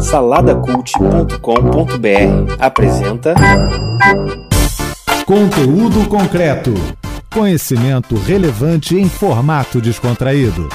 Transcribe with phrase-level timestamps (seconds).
[0.00, 3.34] Saladacult.com.br apresenta
[5.26, 6.72] Conteúdo concreto.
[7.32, 10.68] Conhecimento relevante em formato descontraído.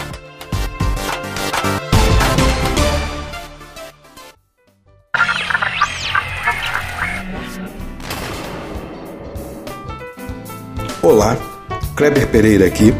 [11.02, 11.38] Olá,
[11.96, 12.94] Kleber Pereira aqui.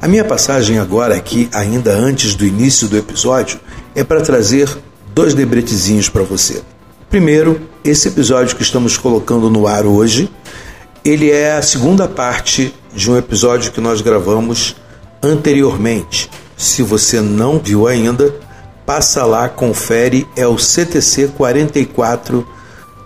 [0.00, 3.60] A minha passagem agora aqui, ainda antes do início do episódio,
[3.94, 4.85] é para trazer
[5.16, 6.60] dois debretezinhos para você.
[7.08, 10.30] Primeiro, esse episódio que estamos colocando no ar hoje,
[11.02, 14.76] ele é a segunda parte de um episódio que nós gravamos
[15.22, 16.30] anteriormente.
[16.54, 18.34] Se você não viu ainda,
[18.84, 22.46] passa lá, confere, é o CTC 44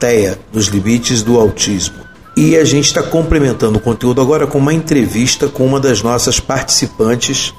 [0.01, 2.01] TEA, nos limites do autismo.
[2.37, 6.41] E a gente está complementando o conteúdo agora com uma entrevista com uma das nossas
[6.41, 7.55] participantes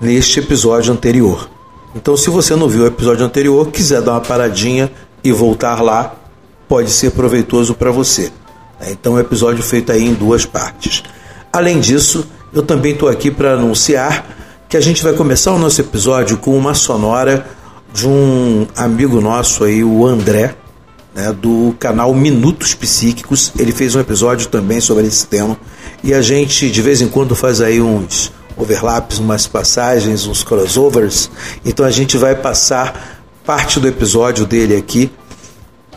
[0.00, 1.57] neste episódio anterior.
[1.98, 4.88] Então, se você não viu o episódio anterior, quiser dar uma paradinha
[5.24, 6.14] e voltar lá,
[6.68, 8.30] pode ser proveitoso para você.
[8.86, 11.02] Então, é um episódio feito aí em duas partes.
[11.52, 14.24] Além disso, eu também estou aqui para anunciar
[14.68, 17.44] que a gente vai começar o nosso episódio com uma sonora
[17.92, 20.54] de um amigo nosso aí, o André,
[21.12, 23.50] né, do canal Minutos Psíquicos.
[23.58, 25.58] Ele fez um episódio também sobre esse tema
[26.04, 31.30] e a gente de vez em quando faz aí uns overlaps, umas passagens, uns crossovers.
[31.64, 35.10] Então a gente vai passar parte do episódio dele aqui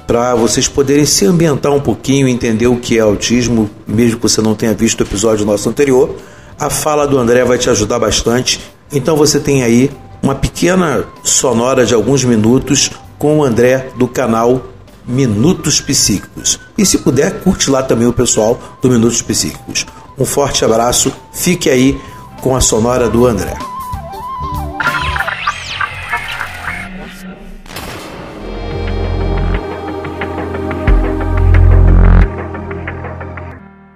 [0.07, 4.41] para vocês poderem se ambientar um pouquinho, entender o que é autismo, mesmo que você
[4.41, 6.15] não tenha visto o episódio nosso anterior.
[6.59, 8.59] A fala do André vai te ajudar bastante.
[8.91, 9.89] Então você tem aí
[10.21, 14.65] uma pequena sonora de alguns minutos com o André do canal
[15.07, 16.59] Minutos Psíquicos.
[16.77, 19.85] E se puder, curte lá também o pessoal do Minutos Psíquicos.
[20.17, 21.99] Um forte abraço, fique aí
[22.41, 23.53] com a sonora do André.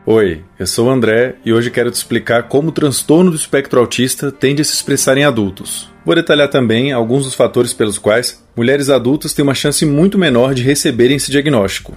[0.05, 3.79] Oi, eu sou o André e hoje quero te explicar como o transtorno do espectro
[3.79, 5.89] autista tende a se expressar em adultos.
[6.05, 10.53] Vou detalhar também alguns dos fatores pelos quais mulheres adultas têm uma chance muito menor
[10.53, 11.95] de receberem esse diagnóstico.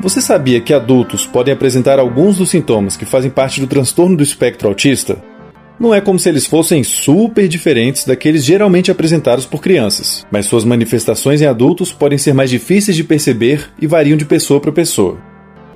[0.00, 4.22] Você sabia que adultos podem apresentar alguns dos sintomas que fazem parte do transtorno do
[4.22, 5.20] espectro autista?
[5.78, 10.64] Não é como se eles fossem super diferentes daqueles geralmente apresentados por crianças, mas suas
[10.64, 15.18] manifestações em adultos podem ser mais difíceis de perceber e variam de pessoa para pessoa.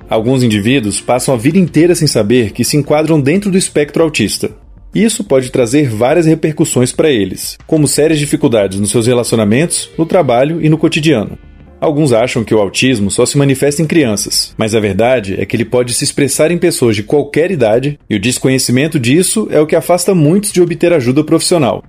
[0.09, 4.51] Alguns indivíduos passam a vida inteira sem saber que se enquadram dentro do espectro autista.
[4.95, 10.61] Isso pode trazer várias repercussões para eles, como sérias dificuldades nos seus relacionamentos, no trabalho
[10.61, 11.37] e no cotidiano.
[11.83, 15.53] Alguns acham que o autismo só se manifesta em crianças, mas a verdade é que
[15.53, 19.67] ele pode se expressar em pessoas de qualquer idade, e o desconhecimento disso é o
[19.67, 21.83] que afasta muitos de obter ajuda profissional.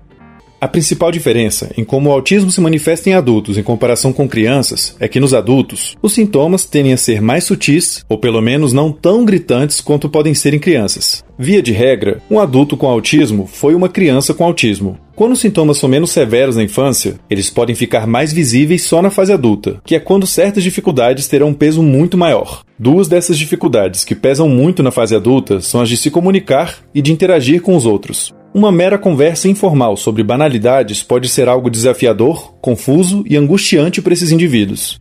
[0.64, 4.96] A principal diferença em como o autismo se manifesta em adultos em comparação com crianças
[4.98, 8.90] é que nos adultos, os sintomas tendem a ser mais sutis, ou pelo menos não
[8.90, 11.22] tão gritantes quanto podem ser em crianças.
[11.38, 14.98] Via de regra, um adulto com autismo foi uma criança com autismo.
[15.14, 19.10] Quando os sintomas são menos severos na infância, eles podem ficar mais visíveis só na
[19.10, 22.62] fase adulta, que é quando certas dificuldades terão um peso muito maior.
[22.78, 27.02] Duas dessas dificuldades que pesam muito na fase adulta são as de se comunicar e
[27.02, 28.32] de interagir com os outros.
[28.54, 34.30] Uma mera conversa informal sobre banalidades pode ser algo desafiador, confuso e angustiante para esses
[34.30, 35.00] indivíduos.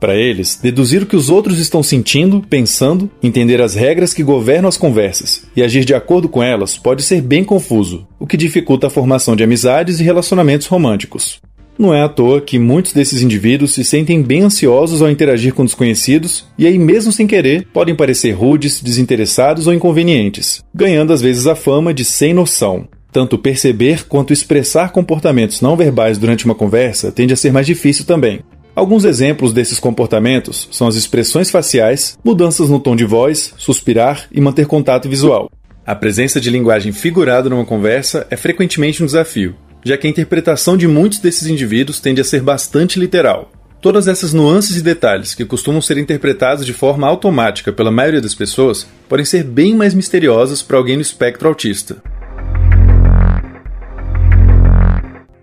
[0.00, 4.68] Para eles, deduzir o que os outros estão sentindo, pensando, entender as regras que governam
[4.68, 8.88] as conversas e agir de acordo com elas pode ser bem confuso, o que dificulta
[8.88, 11.40] a formação de amizades e relacionamentos românticos.
[11.76, 15.64] Não é à toa que muitos desses indivíduos se sentem bem ansiosos ao interagir com
[15.64, 21.46] desconhecidos e aí, mesmo sem querer, podem parecer rudes, desinteressados ou inconvenientes, ganhando às vezes
[21.48, 22.86] a fama de sem noção.
[23.10, 28.04] Tanto perceber quanto expressar comportamentos não verbais durante uma conversa tende a ser mais difícil
[28.04, 28.40] também.
[28.74, 34.40] Alguns exemplos desses comportamentos são as expressões faciais, mudanças no tom de voz, suspirar e
[34.40, 35.50] manter contato visual.
[35.86, 39.54] A presença de linguagem figurada numa conversa é frequentemente um desafio,
[39.84, 43.52] já que a interpretação de muitos desses indivíduos tende a ser bastante literal.
[43.80, 48.34] Todas essas nuances e detalhes, que costumam ser interpretados de forma automática pela maioria das
[48.34, 52.02] pessoas, podem ser bem mais misteriosas para alguém no espectro autista.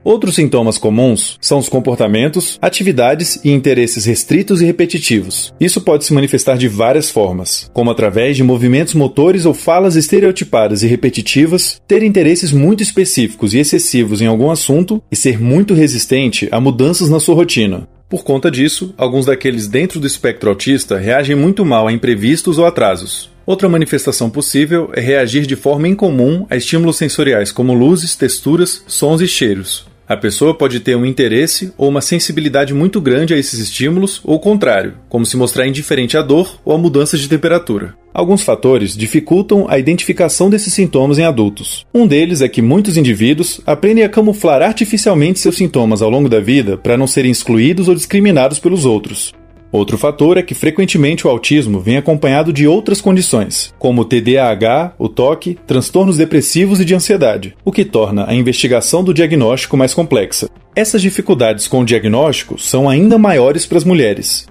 [0.03, 5.53] Outros sintomas comuns são os comportamentos, atividades e interesses restritos e repetitivos.
[5.59, 10.81] Isso pode se manifestar de várias formas, como através de movimentos motores ou falas estereotipadas
[10.81, 16.49] e repetitivas, ter interesses muito específicos e excessivos em algum assunto e ser muito resistente
[16.51, 17.87] a mudanças na sua rotina.
[18.09, 22.65] Por conta disso, alguns daqueles dentro do espectro autista reagem muito mal a imprevistos ou
[22.65, 23.29] atrasos.
[23.45, 29.21] Outra manifestação possível é reagir de forma incomum a estímulos sensoriais como luzes, texturas, sons
[29.21, 29.90] e cheiros.
[30.11, 34.35] A pessoa pode ter um interesse ou uma sensibilidade muito grande a esses estímulos, ou
[34.35, 37.95] o contrário, como se mostrar indiferente à dor ou a mudanças de temperatura.
[38.13, 41.85] Alguns fatores dificultam a identificação desses sintomas em adultos.
[41.93, 46.41] Um deles é que muitos indivíduos aprendem a camuflar artificialmente seus sintomas ao longo da
[46.41, 49.31] vida para não serem excluídos ou discriminados pelos outros.
[49.71, 54.93] Outro fator é que frequentemente o autismo vem acompanhado de outras condições, como o TDAH,
[54.99, 59.93] o toque, transtornos depressivos e de ansiedade, o que torna a investigação do diagnóstico mais
[59.93, 60.49] complexa.
[60.75, 64.45] Essas dificuldades com o diagnóstico são ainda maiores para as mulheres,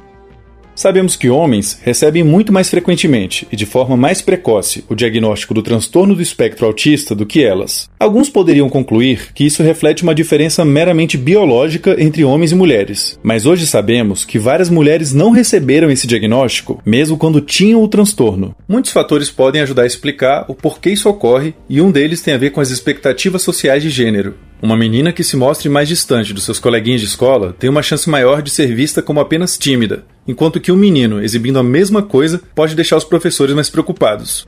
[0.80, 5.62] Sabemos que homens recebem muito mais frequentemente e de forma mais precoce o diagnóstico do
[5.62, 7.90] transtorno do espectro autista do que elas.
[8.00, 13.44] Alguns poderiam concluir que isso reflete uma diferença meramente biológica entre homens e mulheres, mas
[13.44, 18.56] hoje sabemos que várias mulheres não receberam esse diagnóstico, mesmo quando tinham o transtorno.
[18.66, 22.38] Muitos fatores podem ajudar a explicar o porquê isso ocorre, e um deles tem a
[22.38, 24.34] ver com as expectativas sociais de gênero.
[24.62, 28.08] Uma menina que se mostre mais distante dos seus coleguinhas de escola tem uma chance
[28.10, 32.40] maior de ser vista como apenas tímida, enquanto que um menino exibindo a mesma coisa
[32.54, 34.46] pode deixar os professores mais preocupados.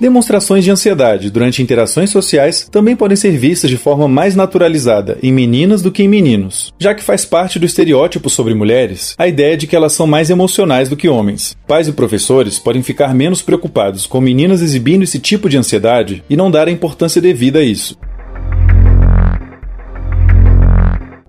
[0.00, 5.32] Demonstrações de ansiedade durante interações sociais também podem ser vistas de forma mais naturalizada em
[5.32, 9.56] meninas do que em meninos, já que faz parte do estereótipo sobre mulheres a ideia
[9.56, 11.56] de que elas são mais emocionais do que homens.
[11.66, 16.36] Pais e professores podem ficar menos preocupados com meninas exibindo esse tipo de ansiedade e
[16.36, 17.96] não dar a importância devida a isso.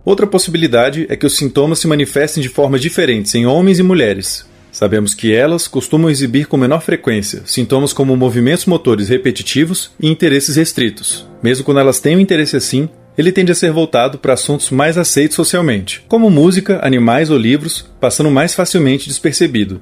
[0.05, 4.45] Outra possibilidade é que os sintomas se manifestem de formas diferentes em homens e mulheres,
[4.75, 10.57] Sabemos que elas costumam exibir com menor frequência sintomas como movimentos motores repetitivos e interesses
[10.57, 11.25] restritos.
[11.41, 14.97] Mesmo quando elas têm um interesse assim, ele tende a ser voltado para assuntos mais
[14.97, 19.81] aceitos socialmente, como música, animais ou livros, passando mais facilmente despercebido.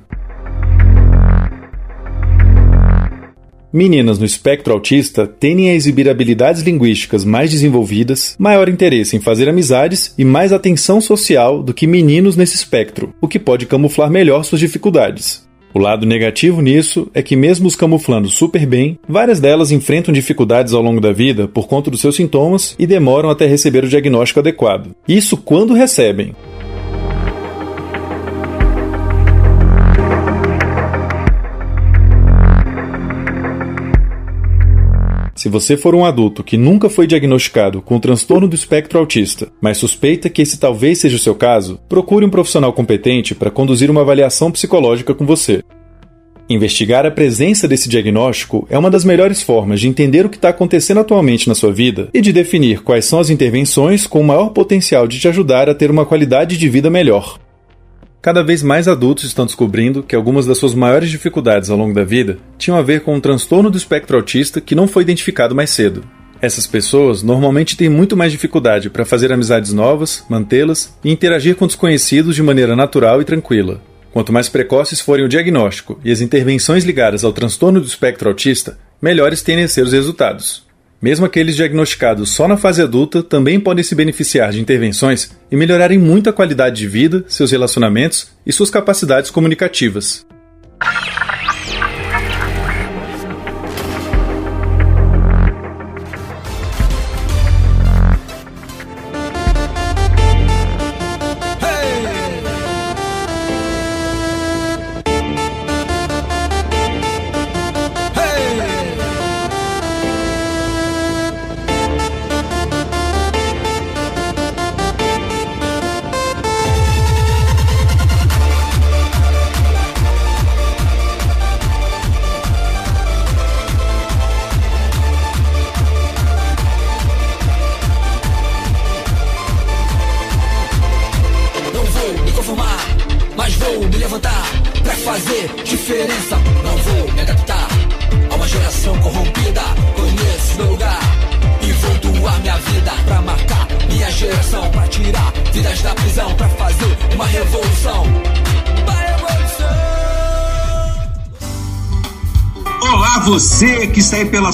[3.73, 9.49] Meninas no espectro autista tendem a exibir habilidades linguísticas mais desenvolvidas, maior interesse em fazer
[9.49, 14.43] amizades e mais atenção social do que meninos nesse espectro, o que pode camuflar melhor
[14.43, 15.43] suas dificuldades.
[15.73, 20.71] O lado negativo nisso é que, mesmo os camuflando super bem, várias delas enfrentam dificuldades
[20.71, 24.39] ao longo da vida por conta dos seus sintomas e demoram até receber o diagnóstico
[24.39, 24.91] adequado.
[25.07, 26.35] Isso quando recebem.
[35.43, 39.77] Se você for um adulto que nunca foi diagnosticado com transtorno do espectro autista, mas
[39.77, 43.99] suspeita que esse talvez seja o seu caso, procure um profissional competente para conduzir uma
[43.99, 45.61] avaliação psicológica com você.
[46.49, 50.47] Investigar a presença desse diagnóstico é uma das melhores formas de entender o que está
[50.47, 54.51] acontecendo atualmente na sua vida e de definir quais são as intervenções com o maior
[54.51, 57.37] potencial de te ajudar a ter uma qualidade de vida melhor.
[58.23, 62.05] Cada vez mais adultos estão descobrindo que algumas das suas maiores dificuldades ao longo da
[62.05, 65.71] vida tinham a ver com um transtorno do espectro autista que não foi identificado mais
[65.71, 66.05] cedo.
[66.41, 71.67] Essas pessoas normalmente têm muito mais dificuldade para fazer amizades novas, mantê-las e interagir com
[71.67, 73.81] desconhecidos de maneira natural e tranquila.
[74.13, 78.79] Quanto mais precoces forem o diagnóstico e as intervenções ligadas ao transtorno do espectro autista,
[79.01, 80.63] melhores tendem a ser os resultados.
[81.03, 85.97] Mesmo aqueles diagnosticados só na fase adulta também podem se beneficiar de intervenções e melhorarem
[85.97, 90.25] muito a qualidade de vida, seus relacionamentos e suas capacidades comunicativas.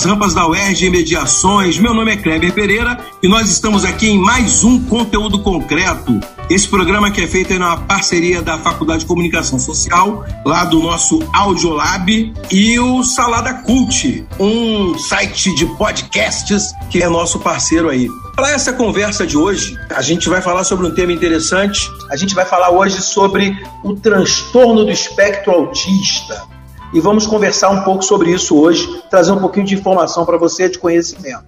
[0.03, 1.77] Rampas da UERJ Mediações.
[1.77, 6.19] Meu nome é Kleber Pereira e nós estamos aqui em mais um conteúdo concreto.
[6.49, 10.79] Esse programa que é feito é uma parceria da Faculdade de Comunicação Social, lá do
[10.79, 18.07] nosso Audiolab, e o Salada Cult, um site de podcasts que é nosso parceiro aí.
[18.35, 21.89] Para essa conversa de hoje, a gente vai falar sobre um tema interessante.
[22.09, 26.58] A gente vai falar hoje sobre o transtorno do espectro autista.
[26.91, 30.67] E vamos conversar um pouco sobre isso hoje, trazer um pouquinho de informação para você,
[30.67, 31.45] de conhecimento.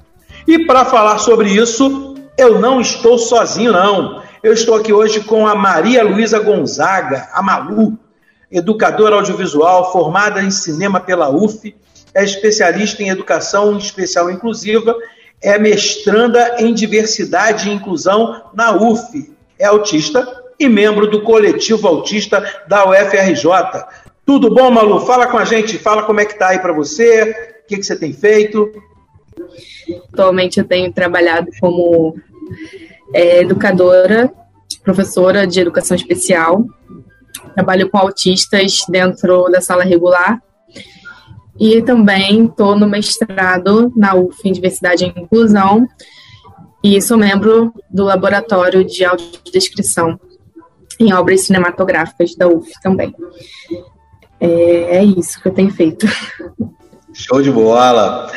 [0.47, 4.21] E para falar sobre isso, eu não estou sozinho, não.
[4.43, 7.97] Eu estou aqui hoje com a Maria Luísa Gonzaga, a Malu,
[8.51, 11.75] educadora audiovisual, formada em cinema pela UF,
[12.13, 14.95] é especialista em educação especial inclusiva,
[15.41, 22.43] é mestranda em diversidade e inclusão na UF, é autista e membro do coletivo autista
[22.67, 23.47] da UFRJ.
[24.31, 25.01] Tudo bom, Malu?
[25.01, 27.83] Fala com a gente, fala como é que tá aí para você, o que, que
[27.83, 28.71] você tem feito.
[30.13, 32.15] Atualmente eu tenho trabalhado como
[33.13, 34.31] é educadora,
[34.85, 36.65] professora de educação especial.
[37.55, 40.41] Trabalho com autistas dentro da sala regular.
[41.59, 45.85] E também estou no mestrado na UF em Diversidade e Inclusão.
[46.81, 50.17] E sou membro do Laboratório de Autodescrição
[50.97, 53.13] em obras cinematográficas da UF também.
[54.41, 56.07] É, é isso que eu tenho feito.
[57.13, 58.31] Show de bola!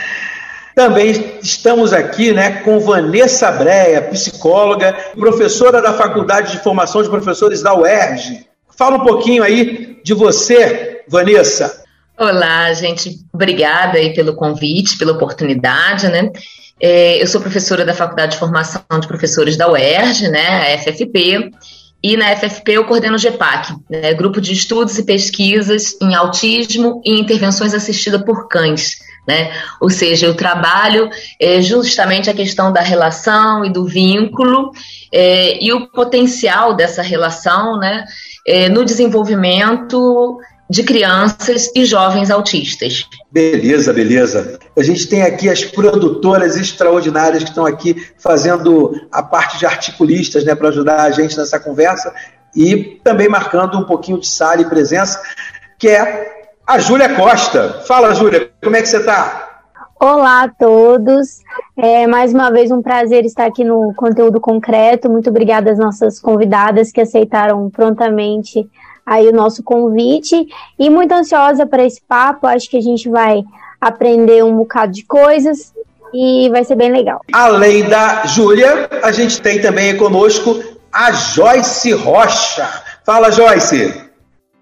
[0.75, 7.63] Também estamos aqui né, com Vanessa Breia, psicóloga, professora da Faculdade de Formação de Professores
[7.63, 8.47] da UERJ.
[8.77, 11.83] Fala um pouquinho aí de você, Vanessa.
[12.19, 13.21] Olá, gente.
[13.33, 16.31] Obrigada aí pelo convite, pela oportunidade, né?
[16.81, 21.53] É, eu sou professora da Faculdade de Formação de Professores da UERJ, né, a FFP,
[22.05, 27.01] e na FFP eu coordeno o GEPAC, né, Grupo de Estudos e Pesquisas em Autismo
[27.03, 28.97] e Intervenções Assistidas por Cães.
[29.27, 29.51] Né?
[29.81, 31.09] Ou seja, eu trabalho
[31.41, 34.71] é, justamente a questão da relação e do vínculo
[35.11, 38.05] é, e o potencial dessa relação né,
[38.47, 43.09] é, no desenvolvimento de crianças e jovens autistas.
[43.35, 44.61] Beleza, beleza.
[44.79, 50.45] A gente tem aqui as produtoras extraordinárias que estão aqui fazendo a parte de articulistas
[50.45, 52.15] né, para ajudar a gente nessa conversa
[52.55, 55.21] e também marcando um pouquinho de sala e presença,
[55.77, 57.83] que é a Júlia Costa.
[57.85, 59.65] Fala, Júlia, como é que você está?
[59.99, 61.41] Olá a todos.
[61.77, 65.11] É mais uma vez um prazer estar aqui no conteúdo concreto.
[65.11, 68.65] Muito obrigada às nossas convidadas que aceitaram prontamente
[69.05, 70.47] aí o nosso convite
[70.79, 72.47] e muito ansiosa para esse papo.
[72.47, 73.43] Acho que a gente vai
[73.81, 75.73] aprender um bocado de coisas
[76.13, 77.21] e vai ser bem legal.
[77.33, 82.83] Além da Júlia, a gente tem também conosco a Joyce Rocha.
[83.05, 84.05] Fala, Joyce.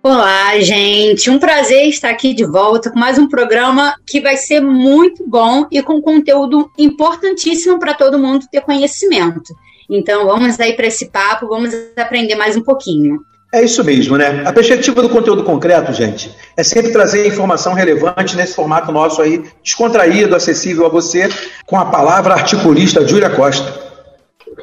[0.03, 1.31] Olá, gente.
[1.31, 5.67] Um prazer estar aqui de volta com mais um programa que vai ser muito bom
[5.71, 9.55] e com conteúdo importantíssimo para todo mundo ter conhecimento.
[9.89, 13.21] Então, vamos aí para esse papo, vamos aprender mais um pouquinho.
[13.53, 14.43] É isso mesmo, né?
[14.47, 19.45] A perspectiva do conteúdo concreto, gente, é sempre trazer informação relevante nesse formato nosso aí,
[19.63, 21.29] descontraído, acessível a você,
[21.67, 23.71] com a palavra articulista Júlia Costa.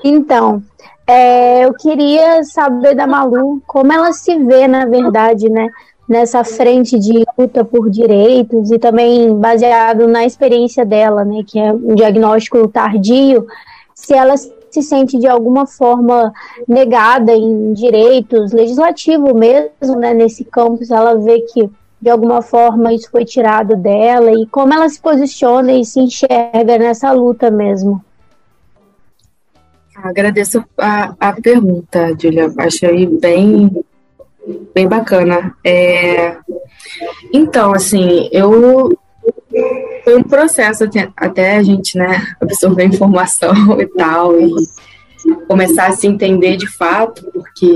[0.03, 0.63] Então,
[1.05, 5.67] é, eu queria saber da Malu como ela se vê, na verdade, né,
[6.07, 11.71] nessa frente de luta por direitos e também baseado na experiência dela, né, que é
[11.71, 13.45] um diagnóstico tardio,
[13.93, 14.33] se ela
[14.81, 16.31] sente de alguma forma
[16.67, 21.69] negada em direitos legislativo mesmo, né, nesse campo, se ela vê que
[22.01, 26.77] de alguma forma isso foi tirado dela e como ela se posiciona e se enxerga
[26.77, 28.03] nessa luta mesmo.
[29.95, 32.49] Agradeço a, a pergunta, Julia.
[32.57, 33.83] Achei bem,
[34.73, 35.53] bem bacana.
[35.61, 36.37] É,
[37.33, 38.97] então, assim, eu
[40.09, 44.51] foi um processo até, até, a gente, né, absorver informação e tal e
[45.47, 47.71] começar a se entender de fato, porque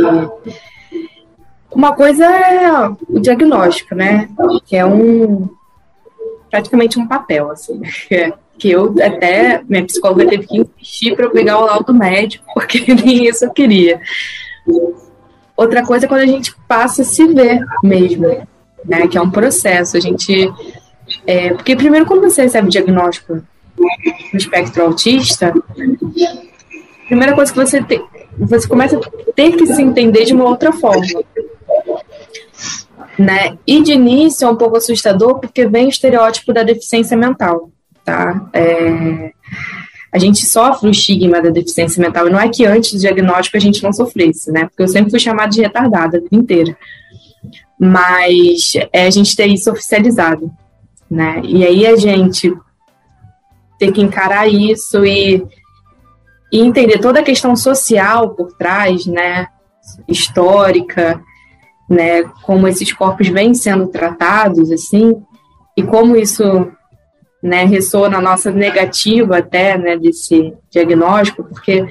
[1.72, 2.72] uma coisa é
[3.08, 4.28] o diagnóstico, né,
[4.66, 5.48] que é um
[6.50, 11.32] praticamente um papel, assim, é que eu até, minha psicóloga teve que insistir para eu
[11.32, 14.02] pegar o laudo médico, porque nem isso eu queria.
[15.56, 18.28] Outra coisa é quando a gente passa a se ver mesmo,
[18.86, 19.08] né?
[19.08, 19.98] Que é um processo.
[19.98, 20.52] A gente.
[21.26, 23.42] É, porque primeiro, quando você recebe o diagnóstico
[23.78, 28.04] no espectro autista, a primeira coisa que você tem,
[28.38, 31.24] você começa a ter que se entender de uma outra forma.
[33.18, 33.58] Né?
[33.68, 37.70] E de início é um pouco assustador porque vem o estereótipo da deficiência mental
[38.04, 38.50] tá?
[38.54, 39.32] É,
[40.12, 43.58] a gente sofre o estigma da deficiência mental, e não é que antes do diagnóstico
[43.58, 44.66] a gente não sofresse, né?
[44.66, 46.78] Porque eu sempre fui chamada de retardada a vida inteira.
[47.80, 50.52] Mas é a gente ter isso oficializado,
[51.14, 51.42] né?
[51.44, 52.52] E aí a gente
[53.78, 55.46] ter que encarar isso e,
[56.52, 59.48] e entender toda a questão social por trás, né?
[60.08, 61.22] histórica,
[61.90, 65.22] né, como esses corpos vêm sendo tratados, assim,
[65.76, 66.72] e como isso,
[67.42, 71.86] né, ressoa na nossa negativa até, né, desse diagnóstico, porque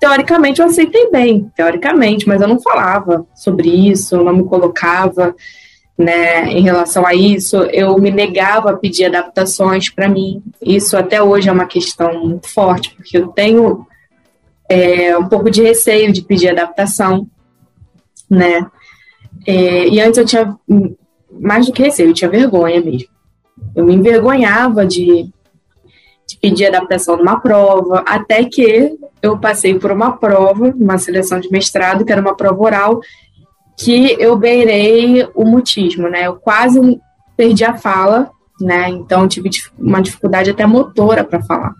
[0.00, 5.34] teoricamente eu aceitei bem, teoricamente, mas eu não falava sobre isso, eu não me colocava,
[5.98, 10.42] né, em relação a isso, eu me negava a pedir adaptações para mim.
[10.60, 13.86] Isso até hoje é uma questão muito forte, porque eu tenho
[14.68, 17.26] é, um pouco de receio de pedir adaptação,
[18.28, 18.66] né?
[19.46, 20.56] É, e antes eu tinha
[21.30, 23.08] mais do que receio, eu tinha vergonha mesmo.
[23.74, 25.30] Eu me envergonhava de,
[26.26, 31.50] de pedir adaptação numa prova, até que eu passei por uma prova, uma seleção de
[31.50, 33.00] mestrado, que era uma prova oral,
[33.76, 36.26] que eu beirei o mutismo, né?
[36.26, 36.80] Eu quase
[37.36, 38.30] perdi a fala,
[38.60, 38.88] né?
[38.88, 41.74] Então tive uma dificuldade até motora para falar.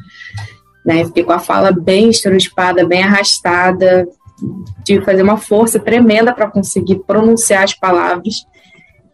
[0.85, 1.05] Né?
[1.05, 4.07] Fiquei com a fala bem estereotipada, bem arrastada,
[4.85, 8.47] tive que fazer uma força tremenda para conseguir pronunciar as palavras.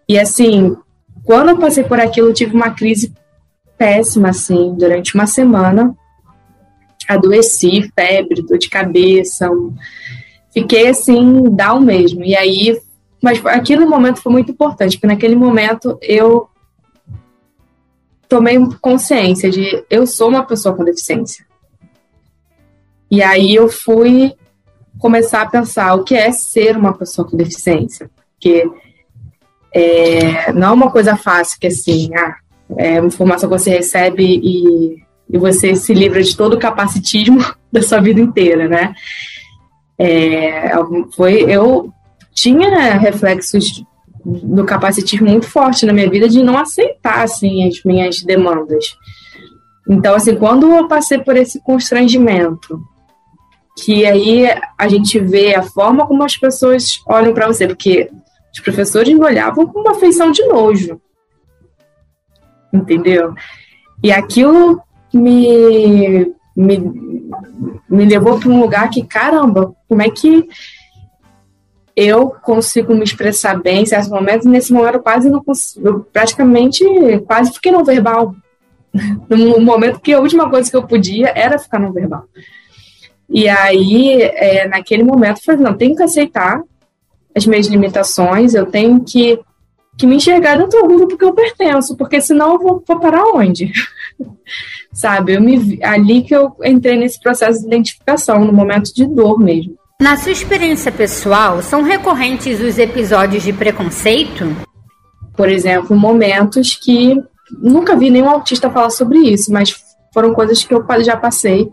[0.08, 0.76] E assim,
[1.24, 3.14] quando eu passei por aquilo, eu tive uma crise
[3.78, 5.94] péssima, assim, durante uma semana.
[7.08, 9.48] Adoeci, febre, dor de cabeça.
[10.52, 12.24] Fiquei assim, down mesmo.
[12.24, 12.80] E aí,
[13.22, 16.48] mas aquele momento foi muito importante, porque naquele momento eu
[18.28, 21.44] tomei consciência de eu sou uma pessoa com deficiência.
[23.10, 24.34] E aí eu fui
[24.98, 28.10] começar a pensar o que é ser uma pessoa com deficiência.
[28.34, 28.64] Porque
[29.72, 32.36] é, não é uma coisa fácil que assim, ah,
[32.76, 37.40] é uma informação que você recebe e, e você se livra de todo o capacitismo
[37.70, 38.94] da sua vida inteira, né?
[40.04, 40.72] É,
[41.14, 41.92] foi, eu
[42.34, 43.84] tinha reflexos
[44.24, 48.96] do capacitismo muito forte na minha vida de não aceitar assim as minhas demandas.
[49.88, 52.80] Então, assim, quando eu passei por esse constrangimento
[53.84, 58.10] que aí a gente vê a forma como as pessoas olham para você, porque
[58.52, 61.00] os professores me olhavam com uma feição de nojo.
[62.72, 63.34] Entendeu?
[64.02, 64.82] E aquilo
[65.12, 66.78] me, me,
[67.88, 70.48] me levou para um lugar que, caramba, como é que
[71.94, 74.46] eu consigo me expressar bem em certos momentos?
[74.46, 76.84] Nesse momento, eu quase não consigo, eu praticamente
[77.26, 78.34] quase fiquei no verbal.
[79.26, 82.24] No momento que a última coisa que eu podia era ficar no verbal.
[83.26, 86.62] E aí, é, naquele momento, eu falei, não, tenho que aceitar
[87.34, 89.40] as minhas limitações, eu tenho que,
[89.96, 93.24] que me enxergar dentro do grupo que eu pertenço, porque senão eu vou, vou parar
[93.34, 93.72] onde?
[94.92, 99.38] Sabe, eu me, ali que eu entrei nesse processo de identificação, no momento de dor
[99.38, 99.74] mesmo.
[100.00, 104.44] Na sua experiência pessoal, são recorrentes os episódios de preconceito?
[105.36, 107.16] Por exemplo, momentos que
[107.60, 109.74] nunca vi nenhum autista falar sobre isso, mas
[110.12, 111.70] foram coisas que eu já passei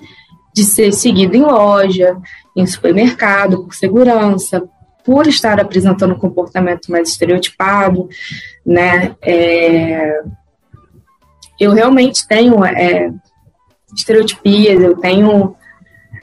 [0.54, 2.18] de ser seguido em loja,
[2.56, 4.64] em supermercado, por segurança,
[5.04, 8.08] por estar apresentando um comportamento mais estereotipado,
[8.66, 9.16] né?
[9.22, 10.22] É,
[11.60, 13.12] eu realmente tenho é,
[13.96, 15.56] estereotipias, eu tenho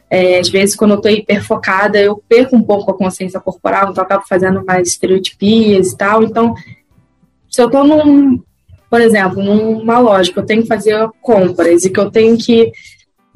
[0.08, 4.02] é, às vezes, quando eu estou hiperfocada, eu perco um pouco a consciência corporal, então
[4.02, 6.22] eu acabo fazendo mais estereotipias e tal.
[6.22, 6.54] Então,
[7.50, 8.40] se eu estou num,
[8.88, 12.70] por exemplo, numa loja que eu tenho que fazer compras e que eu tenho que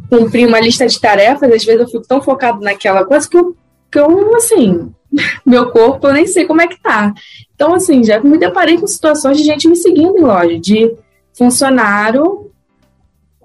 [0.09, 3.57] cumprir uma lista de tarefas, às vezes eu fico tão focado naquela coisa que eu,
[3.91, 4.93] que eu assim,
[5.45, 7.13] meu corpo eu nem sei como é que tá.
[7.55, 10.93] Então, assim, já me deparei com situações de gente me seguindo em loja, de
[11.41, 12.51] funcionário,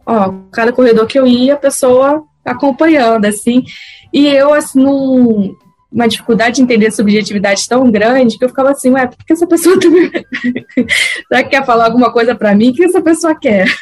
[0.05, 3.63] ó, cada corredor que eu ia, a pessoa acompanhando, assim,
[4.11, 5.55] e eu, assim, num,
[5.89, 9.47] uma dificuldade de entender subjetividade tão grande que eu ficava assim, ué, por que essa
[9.47, 10.11] pessoa também...
[11.29, 12.71] Será que quer falar alguma coisa para mim?
[12.71, 13.65] O que essa pessoa quer?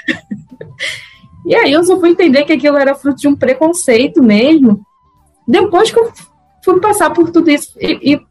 [1.46, 4.80] E aí eu só fui entender que aquilo era fruto de um preconceito mesmo.
[5.46, 6.10] Depois que eu
[6.64, 8.22] fui passar por tudo isso e, e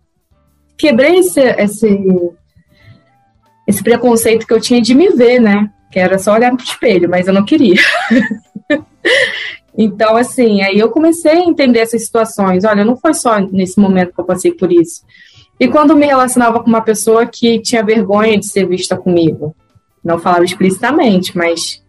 [0.78, 2.32] quebrei esse, esse,
[3.66, 5.70] esse preconceito que eu tinha de me ver, né?
[5.90, 7.80] Que era só olhar pro espelho, mas eu não queria.
[9.76, 12.64] então, assim, aí eu comecei a entender essas situações.
[12.64, 15.02] Olha, não foi só nesse momento que eu passei por isso.
[15.60, 19.54] E quando me relacionava com uma pessoa que tinha vergonha de ser vista comigo,
[20.02, 21.82] não falava explicitamente, mas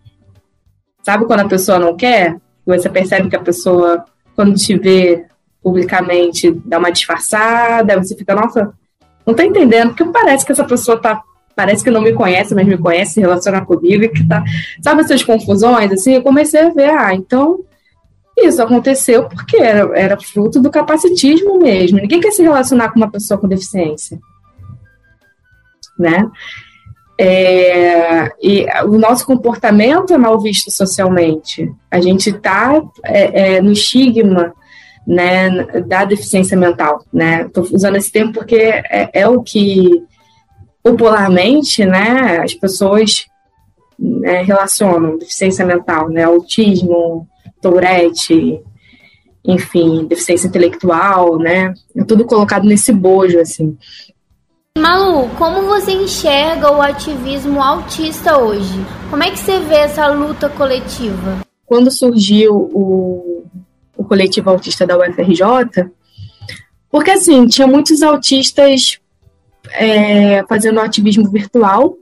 [1.04, 2.38] Sabe quando a pessoa não quer?
[2.66, 4.06] Você percebe que a pessoa,
[4.36, 5.26] quando te vê
[5.62, 8.74] publicamente, dá uma disfarçada, você fica, nossa,
[9.26, 11.22] não tá entendendo, porque parece que essa pessoa tá.
[11.56, 14.44] Parece que não me conhece, mas me conhece, se relaciona comigo, e que tá.
[14.82, 15.92] Sabe essas confusões?
[15.92, 17.60] Assim, eu comecei a ver, ah, então
[18.38, 22.00] isso aconteceu porque era, era fruto do capacitismo mesmo.
[22.00, 24.20] Ninguém quer se relacionar com uma pessoa com deficiência.
[25.98, 26.28] Né?
[27.20, 31.72] É, e o nosso comportamento é mal visto socialmente.
[31.92, 34.54] A gente está é, é, no estigma
[35.06, 37.44] né, da deficiência mental, né?
[37.44, 40.02] Estou usando esse termo porque é, é, o que
[40.84, 43.26] popularmente, né, as pessoas
[43.98, 47.28] né, relacionam deficiência mental, né, autismo,
[47.62, 48.62] Tourette,
[49.46, 51.74] enfim, deficiência intelectual, né?
[51.96, 53.78] É tudo colocado nesse bojo, assim.
[54.78, 58.74] Malu, como você enxerga o ativismo autista hoje?
[59.10, 61.41] Como é que você vê essa luta coletiva?
[61.65, 63.46] Quando surgiu o,
[63.96, 65.91] o coletivo autista da UFRJ,
[66.89, 69.00] porque assim, tinha muitos autistas
[69.74, 71.98] é, fazendo ativismo virtual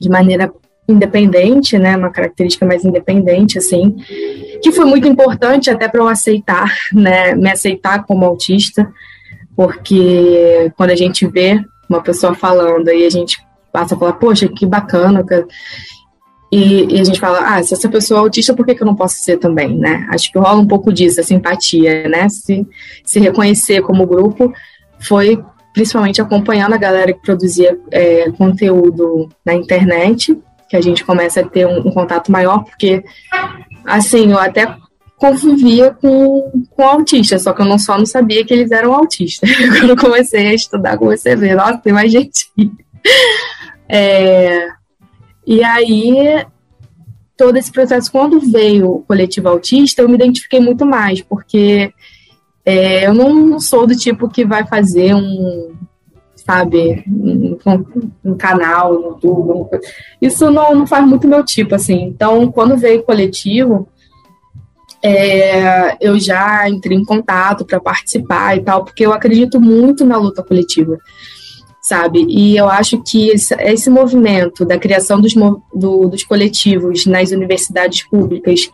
[0.00, 0.52] de maneira
[0.88, 3.96] independente, né, uma característica mais independente, assim,
[4.62, 8.90] que foi muito importante até para eu aceitar, né, me aceitar como autista,
[9.54, 13.38] porque quando a gente vê uma pessoa falando e a gente
[13.70, 15.24] passa a falar, poxa, que bacana,
[16.50, 18.86] e, e, a gente fala, ah, se essa pessoa é autista, por que, que eu
[18.86, 20.06] não posso ser também, né?
[20.10, 22.26] Acho que rola um pouco disso, a simpatia, né?
[22.30, 22.66] Se,
[23.04, 24.50] se reconhecer como grupo
[24.98, 25.38] foi
[25.78, 30.36] principalmente acompanhando a galera que produzia é, conteúdo na internet,
[30.68, 33.04] que a gente começa a ter um, um, contato maior, porque,
[33.84, 34.76] assim, eu até
[35.16, 39.48] convivia com, com autistas, só que eu não só não sabia que eles eram autistas.
[39.78, 42.50] Quando eu comecei a estudar, comecei a ver, nossa, tem mais gente.
[43.88, 44.66] É,
[45.46, 46.44] e aí,
[47.36, 51.92] todo esse processo, quando veio o coletivo autista, eu me identifiquei muito mais, porque
[52.68, 55.72] é, eu não sou do tipo que vai fazer um,
[56.36, 57.56] sabe, um,
[58.22, 59.80] um, canal no YouTube.
[60.20, 62.02] Isso não, não faz muito meu tipo, assim.
[62.02, 63.88] Então, quando veio coletivo,
[65.02, 70.18] é, eu já entrei em contato para participar e tal, porque eu acredito muito na
[70.18, 70.98] luta coletiva
[71.80, 72.26] sabe?
[72.28, 78.06] E eu acho que esse, esse movimento da criação dos, do, dos coletivos nas universidades
[78.06, 78.70] públicas,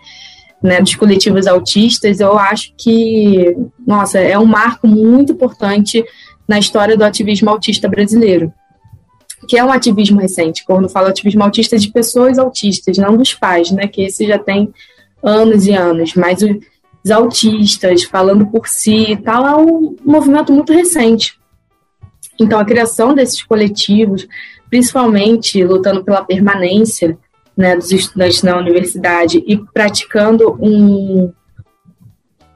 [0.64, 3.54] né, dos coletivos autistas, eu acho que,
[3.86, 6.02] nossa, é um marco muito importante
[6.48, 8.50] na história do ativismo autista brasileiro.
[9.46, 13.70] Que é um ativismo recente, quando falo ativismo autista de pessoas autistas, não dos pais,
[13.72, 13.86] né?
[13.86, 14.72] Que esse já tem
[15.22, 20.72] anos e anos, mas os autistas falando por si e tal, é um movimento muito
[20.72, 21.38] recente.
[22.40, 24.26] Então, a criação desses coletivos,
[24.70, 27.18] principalmente lutando pela permanência
[27.56, 31.32] né, dos estudantes na universidade e praticando um,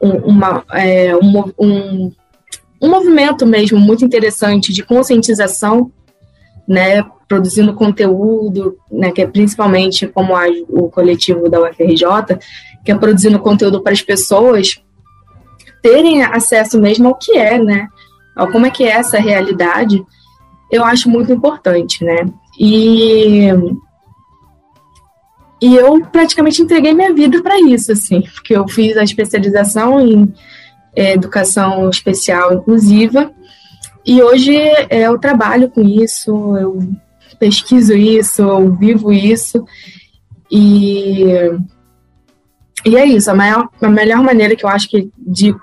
[0.00, 2.12] um, uma, é, um, um,
[2.80, 5.92] um movimento mesmo muito interessante de conscientização,
[6.66, 12.38] né, produzindo conteúdo, né, que é principalmente como a, o coletivo da UFRJ,
[12.84, 14.82] que é produzindo conteúdo para as pessoas
[15.82, 17.88] terem acesso mesmo ao que é, né,
[18.46, 20.04] como é que é essa realidade,
[20.70, 22.26] eu acho muito importante, né?
[22.58, 23.48] E
[25.60, 30.32] e eu praticamente entreguei minha vida para isso, assim, porque eu fiz a especialização em
[30.94, 33.32] é, educação especial inclusiva
[34.04, 36.78] e hoje é, eu trabalho com isso, eu
[37.38, 39.64] pesquiso isso, eu vivo isso
[40.50, 41.26] e
[42.84, 45.54] e é isso, a, maior, a melhor maneira que eu acho que de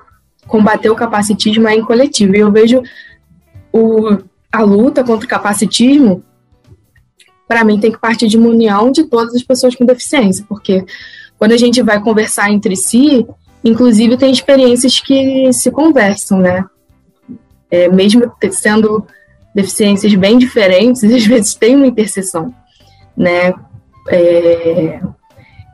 [0.47, 2.35] combater o capacitismo é em coletivo.
[2.35, 2.81] E eu vejo
[3.71, 4.17] o,
[4.51, 6.23] a luta contra o capacitismo,
[7.47, 10.85] para mim, tem que partir de uma união de todas as pessoas com deficiência, porque
[11.37, 13.25] quando a gente vai conversar entre si,
[13.63, 16.65] inclusive tem experiências que se conversam, né?
[17.69, 19.05] É, mesmo sendo
[19.53, 22.53] deficiências bem diferentes, às vezes tem uma interseção,
[23.15, 23.53] né?
[24.09, 25.01] É,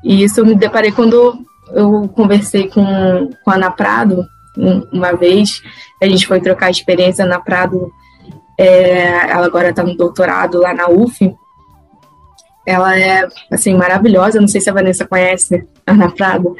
[0.04, 4.26] e isso eu me deparei quando eu conversei com, com a Ana Prado,
[4.92, 5.62] uma vez.
[6.02, 7.92] A gente foi trocar experiência na Prado.
[8.58, 11.34] É, ela agora está no doutorado lá na UF.
[12.66, 14.40] Ela é, assim, maravilhosa.
[14.40, 16.56] Não sei se a Vanessa conhece a Ana Prado.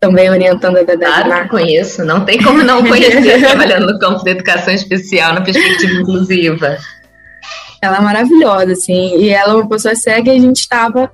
[0.00, 2.04] Também orientando a Dada Claro que conheço.
[2.04, 6.76] Não tem como não conhecer trabalhando no campo da educação especial, na perspectiva inclusiva.
[7.80, 9.16] Ela é maravilhosa, assim.
[9.18, 11.12] E ela é uma pessoa cega e a gente estava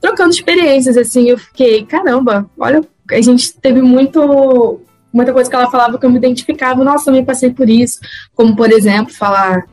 [0.00, 1.28] trocando experiências, assim.
[1.28, 4.80] Eu fiquei, caramba, olha, a gente teve muito
[5.12, 8.00] muita coisa que ela falava que eu me identificava, nossa, eu me passei por isso.
[8.34, 9.64] Como, por exemplo, falar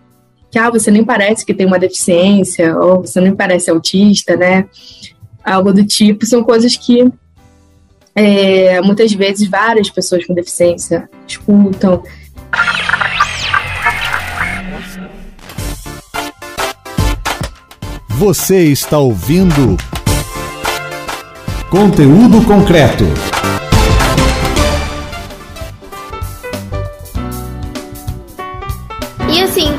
[0.52, 4.66] que ah, você nem parece que tem uma deficiência, ou você nem parece autista, né?
[5.44, 7.10] Algo do tipo, são coisas que
[8.14, 12.04] é, muitas vezes várias pessoas com deficiência escutam.
[18.10, 19.78] Você está ouvindo
[21.70, 23.31] conteúdo concreto.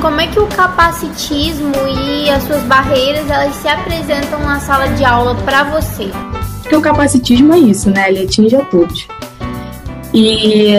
[0.03, 5.05] Como é que o capacitismo e as suas barreiras elas se apresentam na sala de
[5.05, 6.11] aula para você?
[6.61, 8.09] Porque o capacitismo é isso, né?
[8.09, 9.07] Ele atinge a todos.
[10.13, 10.75] E,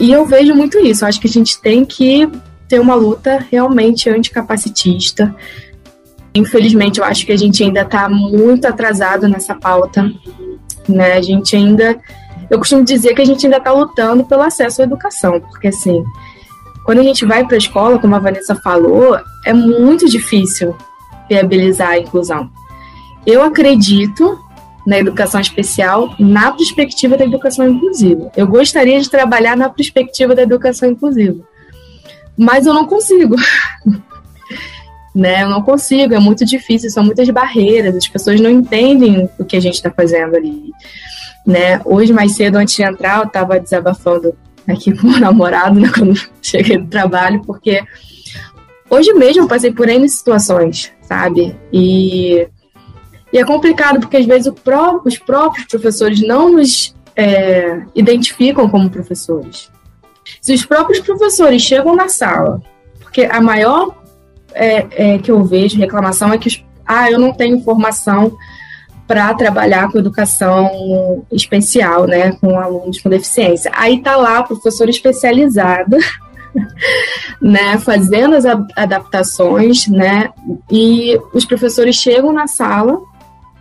[0.00, 1.04] e eu vejo muito isso.
[1.04, 2.26] Eu acho que a gente tem que
[2.66, 5.36] ter uma luta realmente anticapacitista.
[6.34, 10.10] Infelizmente, eu acho que a gente ainda está muito atrasado nessa pauta.
[10.88, 11.12] Né?
[11.12, 12.00] A gente ainda.
[12.48, 16.02] Eu costumo dizer que a gente ainda está lutando pelo acesso à educação, porque assim,
[16.84, 20.74] quando a gente vai para a escola, como a Vanessa falou, é muito difícil
[21.28, 22.50] viabilizar a inclusão.
[23.26, 24.38] Eu acredito
[24.86, 28.30] na educação especial na perspectiva da educação inclusiva.
[28.36, 31.44] Eu gostaria de trabalhar na perspectiva da educação inclusiva,
[32.36, 33.36] mas eu não consigo.
[35.14, 35.42] né?
[35.42, 39.56] Eu não consigo, é muito difícil, são muitas barreiras, as pessoas não entendem o que
[39.56, 40.72] a gente está fazendo ali.
[41.46, 41.80] Né?
[41.84, 44.34] Hoje, mais cedo, antes de entrar, eu estava desabafando
[44.72, 47.82] aqui com o namorado, né, quando cheguei do trabalho, porque
[48.88, 51.56] hoje mesmo passei por N situações, sabe?
[51.72, 52.46] E,
[53.32, 54.52] e é complicado, porque às vezes
[55.04, 59.70] os próprios professores não nos é, identificam como professores.
[60.40, 62.62] Se os próprios professores chegam na sala,
[63.00, 63.96] porque a maior
[64.52, 68.36] é, é, que eu vejo reclamação é que, os, ah, eu não tenho formação
[69.10, 73.68] para trabalhar com educação especial, né, com alunos com deficiência.
[73.74, 75.98] Aí tá lá a professora especializada,
[77.42, 78.44] né, fazendo as
[78.76, 80.30] adaptações, né,
[80.70, 83.00] e os professores chegam na sala,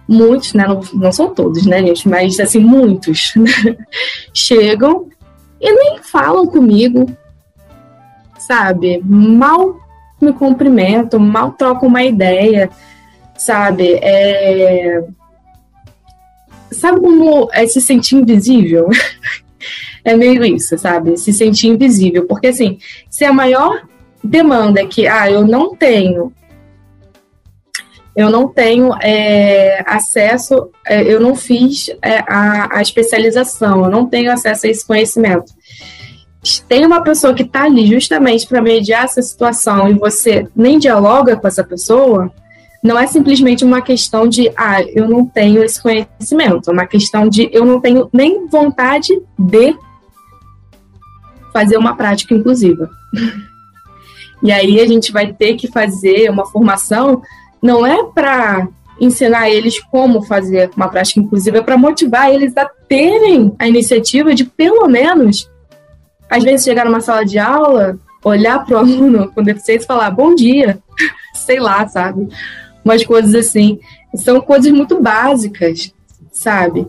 [0.07, 3.75] muitos, né, não, não são todos, né, gente, mas assim muitos né,
[4.31, 5.07] chegam
[5.59, 7.11] e nem falam comigo,
[8.37, 9.01] sabe?
[9.03, 9.79] Mal
[10.21, 12.69] me cumprimentam, mal trocam uma ideia,
[13.35, 13.93] sabe?
[13.99, 15.03] É,
[16.71, 18.89] sabe como é se sentir invisível?
[20.03, 21.17] é meio isso, sabe?
[21.17, 22.25] Se sentir invisível.
[22.25, 22.77] Porque, assim,
[23.09, 23.83] se a maior
[24.23, 26.31] demanda é que, ah, eu não tenho.
[28.15, 34.07] Eu não tenho é, acesso, é, eu não fiz é, a, a especialização, eu não
[34.07, 35.53] tenho acesso a esse conhecimento.
[36.67, 41.37] Tem uma pessoa que está ali justamente para mediar essa situação e você nem dialoga
[41.37, 42.31] com essa pessoa,
[42.83, 47.27] não é simplesmente uma questão de, ah, eu não tenho esse conhecimento, é uma questão
[47.27, 49.75] de eu não tenho nem vontade de
[51.51, 52.89] fazer uma prática inclusiva.
[54.41, 57.21] e aí a gente vai ter que fazer uma formação,
[57.61, 58.67] não é para
[58.99, 64.33] ensinar eles como fazer uma prática inclusiva, é para motivar eles a terem a iniciativa
[64.33, 65.49] de, pelo menos,
[66.29, 70.11] às vezes chegar numa sala de aula, olhar para o aluno com deficiência e falar
[70.11, 70.79] bom dia,
[71.33, 72.27] sei lá, sabe?
[72.83, 73.79] Umas coisas assim.
[74.15, 75.93] São coisas muito básicas,
[76.31, 76.87] sabe?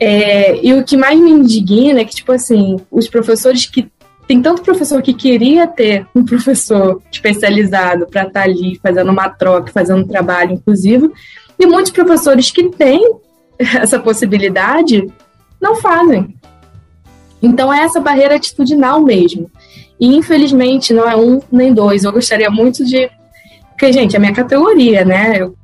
[0.00, 3.90] É, e o que mais me indigna é que, tipo assim, os professores que.
[4.26, 9.30] Tem tanto professor que queria ter um professor especializado para estar tá ali fazendo uma
[9.30, 11.14] troca, fazendo um trabalho inclusivo,
[11.58, 13.00] e muitos professores que têm
[13.58, 15.10] essa possibilidade
[15.58, 16.36] não fazem.
[17.42, 19.50] Então é essa barreira atitudinal mesmo.
[20.00, 22.04] E infelizmente não é um nem dois.
[22.04, 23.10] Eu gostaria muito de
[23.78, 25.34] porque, gente, é minha categoria, né?
[25.36, 25.54] Eu...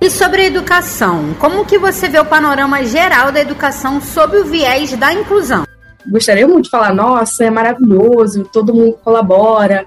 [0.00, 4.44] E sobre a educação, como que você vê o panorama geral da educação sob o
[4.44, 5.64] viés da inclusão?
[6.10, 9.86] Gostaria muito de falar, nossa, é maravilhoso, todo mundo colabora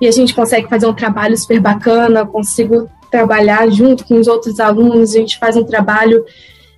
[0.00, 4.58] e a gente consegue fazer um trabalho super bacana, consigo trabalhar junto com os outros
[4.58, 6.24] alunos, a gente faz um trabalho,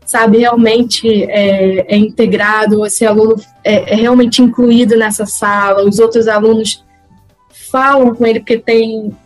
[0.04, 6.26] sabe, realmente é, é integrado, esse aluno é, é realmente incluído nessa sala, os outros
[6.26, 6.84] alunos
[7.70, 9.16] falam com ele porque tem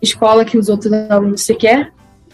[0.00, 1.92] escola que os outros alunos sequer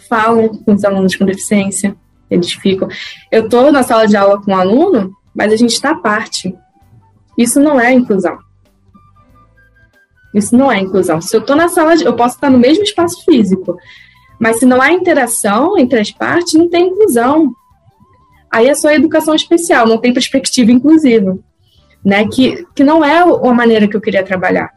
[0.09, 1.96] falam com os alunos com deficiência.
[2.31, 2.88] Eles ficam.
[3.31, 6.55] Eu estou na sala de aula com um aluno, mas a gente está à parte.
[7.37, 8.38] Isso não é inclusão.
[10.35, 11.20] Isso não é inclusão.
[11.20, 12.05] Se eu estou na sala de.
[12.05, 13.77] Eu posso estar no mesmo espaço físico,
[14.38, 17.53] mas se não há interação entre as partes, não tem inclusão.
[18.50, 21.38] Aí é só educação especial, não tem perspectiva inclusiva.
[22.05, 22.27] Né?
[22.29, 24.70] Que, que não é a maneira que eu queria trabalhar.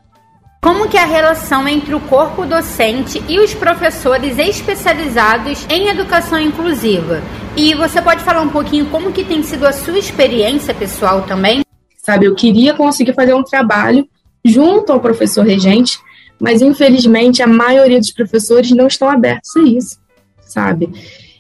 [0.62, 6.40] Como que é a relação entre o corpo docente e os professores especializados em educação
[6.40, 7.22] inclusiva?
[7.56, 11.64] E você pode falar um pouquinho como que tem sido a sua experiência pessoal também?
[11.98, 14.08] Sabe, eu queria conseguir fazer um trabalho
[14.44, 16.00] junto ao professor regente,
[16.40, 20.00] mas infelizmente a maioria dos professores não estão abertos a isso,
[20.42, 20.90] sabe?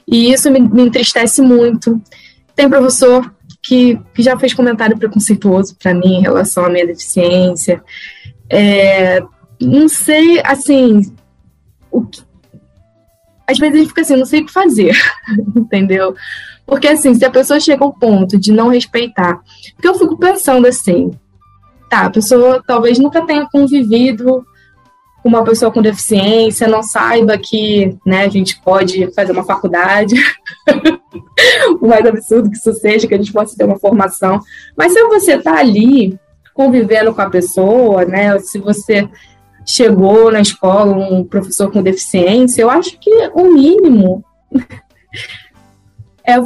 [0.07, 2.01] E isso me, me entristece muito.
[2.55, 7.83] Tem professor que, que já fez comentário preconceituoso para mim em relação à minha deficiência.
[8.49, 9.21] É,
[9.59, 11.01] não sei, assim,
[11.91, 12.21] o que,
[13.47, 14.91] às vezes a gente fica assim, não sei o que fazer,
[15.55, 16.15] entendeu?
[16.65, 19.41] Porque assim, se a pessoa chega ao ponto de não respeitar,
[19.73, 21.11] porque eu fico pensando assim,
[21.89, 24.45] tá, a pessoa talvez nunca tenha convivido
[25.27, 30.15] uma pessoa com deficiência não saiba que né, a gente pode fazer uma faculdade,
[31.81, 34.39] o mais absurdo que isso seja, que a gente possa ter uma formação.
[34.75, 36.17] Mas se você está ali
[36.57, 39.07] convivendo com a pessoa, né, se você
[39.63, 44.25] chegou na escola um professor com deficiência, eu acho que o mínimo
[46.25, 46.37] é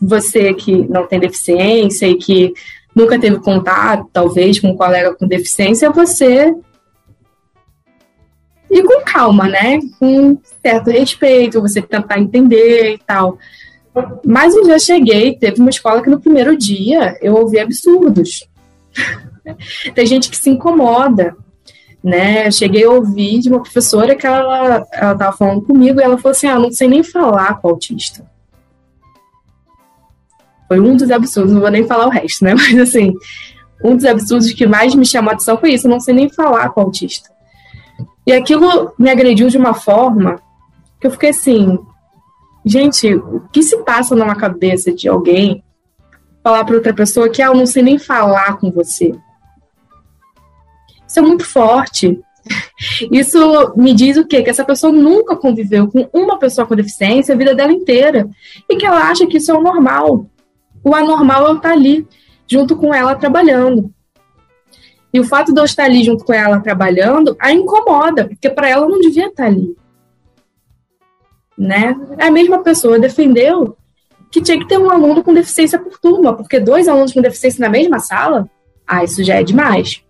[0.00, 2.54] você que não tem deficiência e que
[2.96, 6.54] nunca teve contato, talvez, com um colega com deficiência, é você
[8.70, 9.78] e com calma, né?
[9.98, 13.38] Com certo respeito, você tentar entender e tal.
[14.24, 18.48] Mas eu já cheguei, teve uma escola que no primeiro dia eu ouvi absurdos.
[19.94, 21.36] Tem gente que se incomoda,
[22.02, 22.46] né?
[22.46, 26.32] Eu cheguei a ouvir de uma professora que ela estava falando comigo e ela falou
[26.32, 28.28] assim: Ah, não sei nem falar com autista.
[30.66, 32.54] Foi um dos absurdos, não vou nem falar o resto, né?
[32.56, 33.14] Mas assim,
[33.82, 36.28] um dos absurdos que mais me chamou a atenção foi isso: eu não sei nem
[36.28, 37.30] falar com autista.
[38.26, 40.40] E aquilo me agrediu de uma forma
[41.00, 41.78] que eu fiquei assim,
[42.64, 45.64] gente, o que se passa numa cabeça de alguém
[46.48, 49.14] falar para outra pessoa que ah, eu não sei nem falar com você?
[51.06, 52.18] Isso é muito forte.
[53.12, 54.42] Isso me diz o quê?
[54.42, 58.28] Que essa pessoa nunca conviveu com uma pessoa com deficiência a vida dela inteira.
[58.68, 60.26] E que ela acha que isso é o normal.
[60.82, 62.06] O anormal é eu estar ali,
[62.46, 63.92] junto com ela, trabalhando.
[65.12, 68.68] E o fato de eu estar ali junto com ela trabalhando a incomoda, porque para
[68.68, 69.76] ela não devia estar ali.
[71.58, 71.94] Né?
[72.18, 73.76] A mesma pessoa defendeu
[74.30, 77.60] que tinha que ter um aluno com deficiência por turma, porque dois alunos com deficiência
[77.60, 78.48] na mesma sala,
[78.86, 80.02] ah, isso já é demais.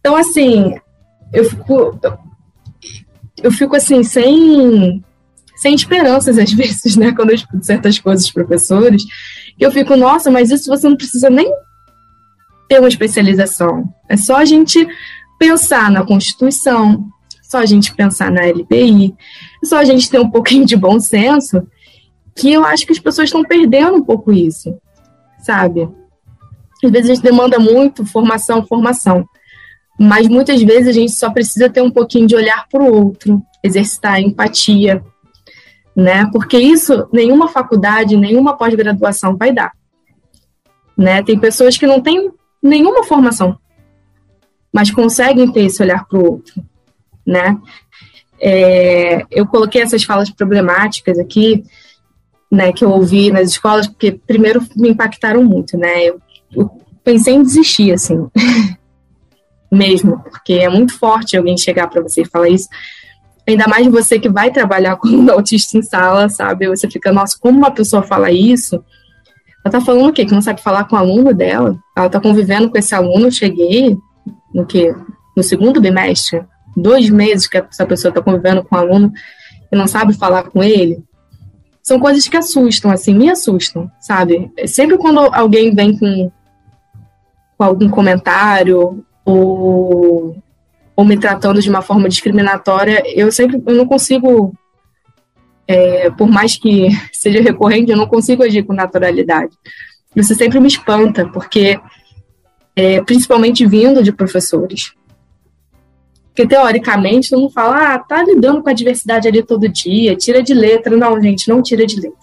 [0.00, 0.74] Então, assim,
[1.32, 1.98] eu fico,
[3.42, 5.02] eu fico assim, sem,
[5.56, 9.02] sem esperanças às vezes, né, quando eu escuto certas coisas dos professores,
[9.58, 11.50] eu fico, nossa, mas isso você não precisa nem
[12.68, 13.84] ter uma especialização.
[14.08, 14.86] É só a gente
[15.38, 17.06] pensar na Constituição,
[17.42, 19.14] só a gente pensar na LPI,
[19.64, 21.66] só a gente ter um pouquinho de bom senso,
[22.34, 24.76] que eu acho que as pessoas estão perdendo um pouco isso,
[25.38, 25.88] sabe?
[26.82, 29.26] Às vezes a gente demanda muito formação, formação,
[29.98, 33.40] mas muitas vezes a gente só precisa ter um pouquinho de olhar para o outro,
[33.62, 35.02] exercitar empatia,
[35.94, 36.28] né?
[36.32, 39.72] Porque isso nenhuma faculdade, nenhuma pós-graduação vai dar.
[40.96, 41.22] Né?
[41.22, 42.30] Tem pessoas que não têm
[42.62, 43.58] nenhuma formação,
[44.72, 46.62] mas conseguem ter esse olhar para o outro,
[47.26, 47.58] né?
[48.40, 51.64] É, eu coloquei essas falas problemáticas aqui,
[52.54, 56.04] né, que eu ouvi nas escolas, porque primeiro me impactaram muito, né?
[56.04, 56.20] Eu,
[56.54, 56.70] eu
[57.02, 58.26] pensei em desistir, assim,
[59.70, 62.68] mesmo, porque é muito forte alguém chegar para você e falar isso.
[63.46, 66.68] Ainda mais você que vai trabalhar com um autista em sala, sabe?
[66.68, 68.82] Você fica, nossa, como uma pessoa fala isso?
[69.64, 70.24] Ela tá falando o quê?
[70.24, 71.76] Que não sabe falar com o aluno dela?
[71.96, 73.96] Ela tá convivendo com esse aluno, eu cheguei
[74.54, 74.94] no quê?
[75.36, 76.44] No segundo bimestre,
[76.76, 79.12] dois meses que essa pessoa tá convivendo com o aluno
[79.72, 81.02] e não sabe falar com ele.
[81.84, 84.50] São coisas que assustam, assim, me assustam, sabe?
[84.66, 86.32] Sempre quando alguém vem com,
[87.58, 90.42] com algum comentário ou,
[90.96, 94.54] ou me tratando de uma forma discriminatória, eu sempre eu não consigo
[95.68, 99.52] é, por mais que seja recorrente, eu não consigo agir com naturalidade.
[100.16, 101.78] Isso sempre me espanta, porque,
[102.74, 104.94] é, principalmente vindo de professores.
[106.34, 110.42] Porque, teoricamente, todo mundo fala, ah, tá lidando com a diversidade ali todo dia, tira
[110.42, 110.96] de letra.
[110.96, 112.18] Não, gente, não tira de letra.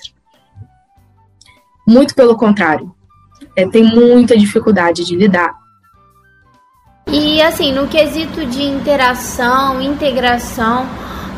[1.87, 2.93] Muito pelo contrário.
[3.55, 5.53] É, tem muita dificuldade de lidar.
[7.07, 10.85] E, assim, no quesito de interação, integração,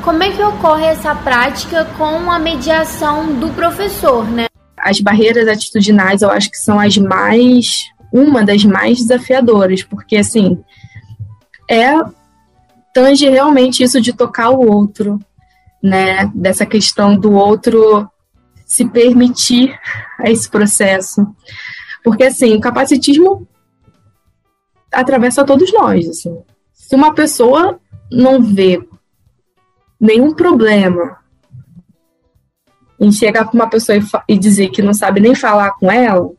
[0.04, 4.48] como é que ocorre essa prática com a mediação do professor, né?
[4.76, 10.60] As barreiras atitudinais eu acho que são as mais uma das mais desafiadoras, porque assim,
[11.70, 11.94] é
[12.94, 15.20] tange realmente isso de tocar o outro,
[15.82, 16.32] né?
[16.34, 18.10] Dessa questão do outro
[18.66, 19.78] se permitir
[20.20, 21.28] a esse processo.
[22.04, 23.48] Porque assim, o capacitismo
[24.92, 26.42] atravessa todos nós, assim.
[26.72, 27.80] Se uma pessoa
[28.12, 28.86] não vê
[30.00, 31.18] nenhum problema
[33.00, 36.32] em chegar para uma pessoa e, e dizer que não sabe nem falar com ela,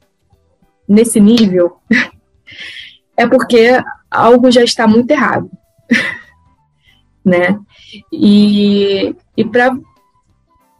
[0.88, 1.78] nesse nível,
[3.16, 5.50] é porque algo já está muito errado.
[7.24, 7.58] né?
[8.12, 9.76] E, e, pra,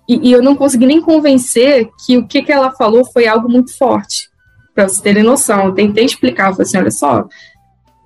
[0.08, 3.48] e, e, eu não consegui nem convencer que o que, que ela falou foi algo
[3.48, 4.28] muito forte,
[4.74, 5.66] para vocês terem noção.
[5.66, 7.26] Eu tentei explicar, falei assim: olha só,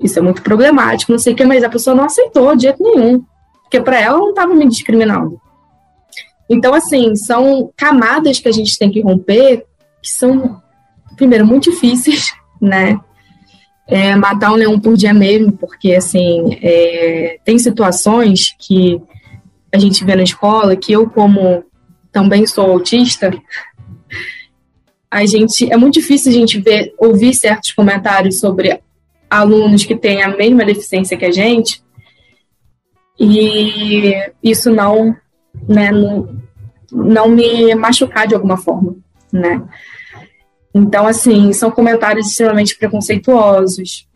[0.00, 2.82] isso é muito problemático, não sei o que, mas a pessoa não aceitou de jeito
[2.82, 3.24] nenhum.
[3.62, 5.40] Porque para ela não estava me discriminando.
[6.48, 9.66] Então, assim, são camadas que a gente tem que romper,
[10.02, 10.62] que são,
[11.16, 12.98] primeiro, muito difíceis, né?
[13.88, 19.00] É, matar um leão por dia mesmo, porque assim é, tem situações que
[19.72, 21.64] a gente vê na escola que eu como
[22.12, 23.30] também sou autista,
[25.10, 28.78] a gente é muito difícil a gente ver ouvir certos comentários sobre
[29.30, 31.82] alunos que têm a mesma deficiência que a gente
[33.18, 34.12] e
[34.42, 35.16] isso não
[35.66, 36.38] né não,
[36.92, 38.96] não me machucar de alguma forma
[39.32, 39.62] né
[40.78, 44.06] então, assim, são comentários extremamente preconceituosos,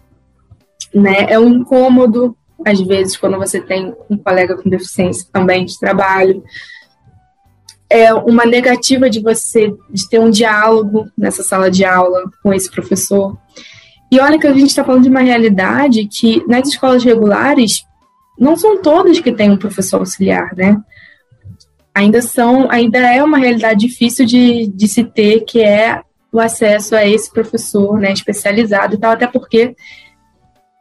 [0.95, 1.27] né?
[1.29, 6.43] É um incômodo, às vezes, quando você tem um colega com deficiência também de trabalho.
[7.91, 12.71] É uma negativa de você de ter um diálogo nessa sala de aula com esse
[12.71, 13.37] professor.
[14.11, 17.83] E olha que a gente está falando de uma realidade que nas escolas regulares
[18.39, 20.81] não são todas que têm um professor auxiliar, né?
[21.95, 26.03] Ainda são, ainda é uma realidade difícil de, de se ter, que é
[26.33, 29.77] o acesso a esse professor né, especializado e tal, até porque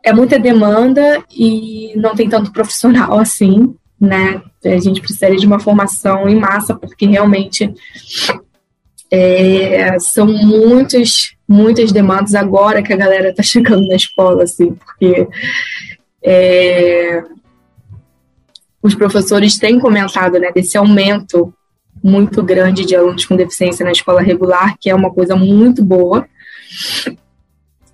[0.04, 4.42] é muita demanda e não tem tanto profissional assim, né?
[4.64, 7.72] A gente precisaria de uma formação em massa, porque realmente
[9.12, 15.28] é, são muitas, muitas demandas agora que a galera está chegando na escola, assim, porque
[16.24, 17.24] é,
[18.82, 21.54] os professores têm comentado né, desse aumento
[22.04, 26.26] muito grande de alunos com deficiência na escola regular, que é uma coisa muito boa,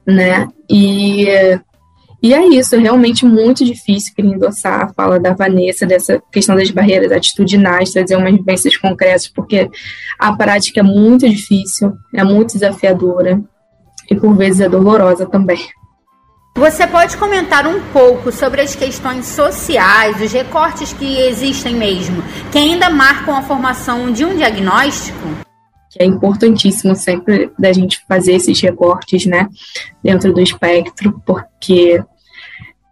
[0.06, 0.48] né?
[0.70, 1.26] E,
[2.22, 6.56] e é isso, é realmente muito difícil querer endossar a fala da Vanessa dessa questão
[6.56, 9.70] das barreiras atitudinais, trazer umas vivências concretas, porque
[10.18, 13.42] a prática é muito difícil, é muito desafiadora
[14.10, 15.60] e por vezes é dolorosa também.
[16.58, 22.58] Você pode comentar um pouco sobre as questões sociais, os recortes que existem mesmo, que
[22.58, 25.20] ainda marcam a formação de um diagnóstico?
[26.00, 29.48] É importantíssimo sempre da gente fazer esses recortes, né,
[30.04, 32.04] dentro do espectro, porque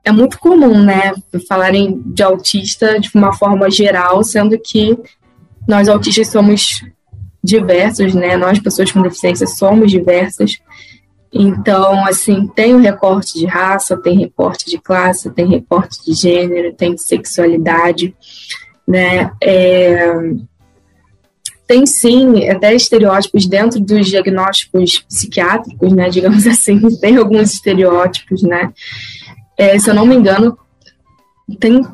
[0.03, 1.15] é muito comum, né,
[1.49, 4.95] falarem de autista de uma forma geral, sendo que
[5.67, 6.85] nós autistas somos
[7.43, 10.59] diversos, né, nós pessoas com deficiência somos diversas,
[11.37, 16.73] então, assim, tem o recorte de raça, tem recorte de classe, tem recorte de gênero,
[16.73, 18.15] tem de sexualidade,
[18.87, 19.33] né?
[19.43, 20.13] É,
[21.67, 26.07] tem sim até estereótipos dentro dos diagnósticos psiquiátricos, né?
[26.09, 28.71] Digamos assim, tem alguns estereótipos, né?
[29.57, 30.57] É, se eu não me engano,
[31.59, 31.85] tem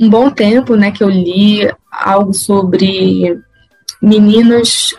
[0.00, 3.38] um bom tempo, né, que eu li algo sobre
[4.00, 4.96] meninos.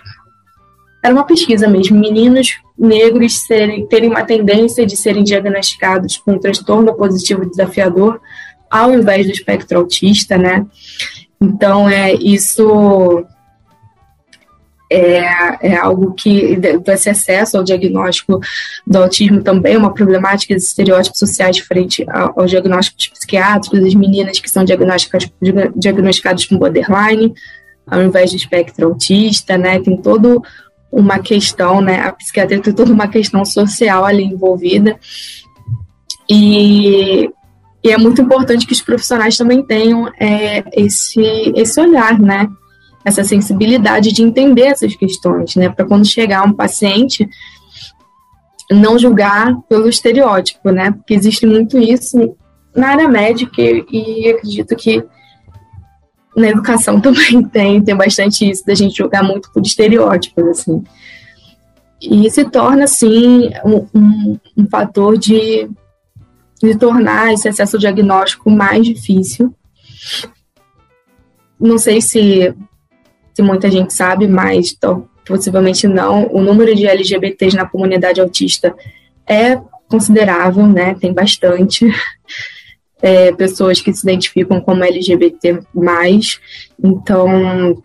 [1.04, 6.40] Era uma pesquisa mesmo, meninos negros serem, terem uma tendência de serem diagnosticados com um
[6.40, 8.22] transtorno positivo desafiador
[8.70, 10.66] ao invés do espectro autista, né?
[11.42, 13.26] Então, é isso
[14.92, 18.40] é, é algo que esse acesso ao diagnóstico
[18.86, 24.40] do autismo também é uma problemática dos estereótipos sociais frente aos diagnósticos psiquiátricos, das meninas
[24.40, 25.32] que são diagnosticadas,
[25.76, 27.34] diagnosticadas com borderline,
[27.86, 29.80] ao invés do espectro autista, né?
[29.80, 30.42] Tem todo
[30.92, 32.02] uma questão, né?
[32.02, 35.00] A psiquiatria tem toda uma questão social ali envolvida.
[36.30, 37.30] E,
[37.84, 41.22] e é muito importante que os profissionais também tenham é, esse,
[41.56, 42.48] esse olhar, né?
[43.06, 45.70] Essa sensibilidade de entender essas questões, né?
[45.70, 47.28] Para quando chegar um paciente,
[48.72, 50.92] não julgar pelo estereótipo, né?
[50.92, 52.36] Porque existe muito isso
[52.76, 55.04] na área médica e acredito que
[56.40, 60.84] na educação também tem, tem bastante isso da gente jogar muito por estereótipos, assim.
[62.02, 65.70] E se torna, assim, um, um, um fator de,
[66.64, 69.54] de tornar esse acesso ao diagnóstico mais difícil.
[71.60, 72.56] Não sei se,
[73.34, 76.28] se muita gente sabe, mas então, possivelmente não.
[76.32, 78.74] O número de LGBTs na comunidade autista
[79.28, 79.60] é
[79.90, 80.96] considerável, né?
[80.96, 81.86] Tem bastante
[83.02, 85.60] é, pessoas que se identificam como LGBT.
[86.82, 87.82] Então,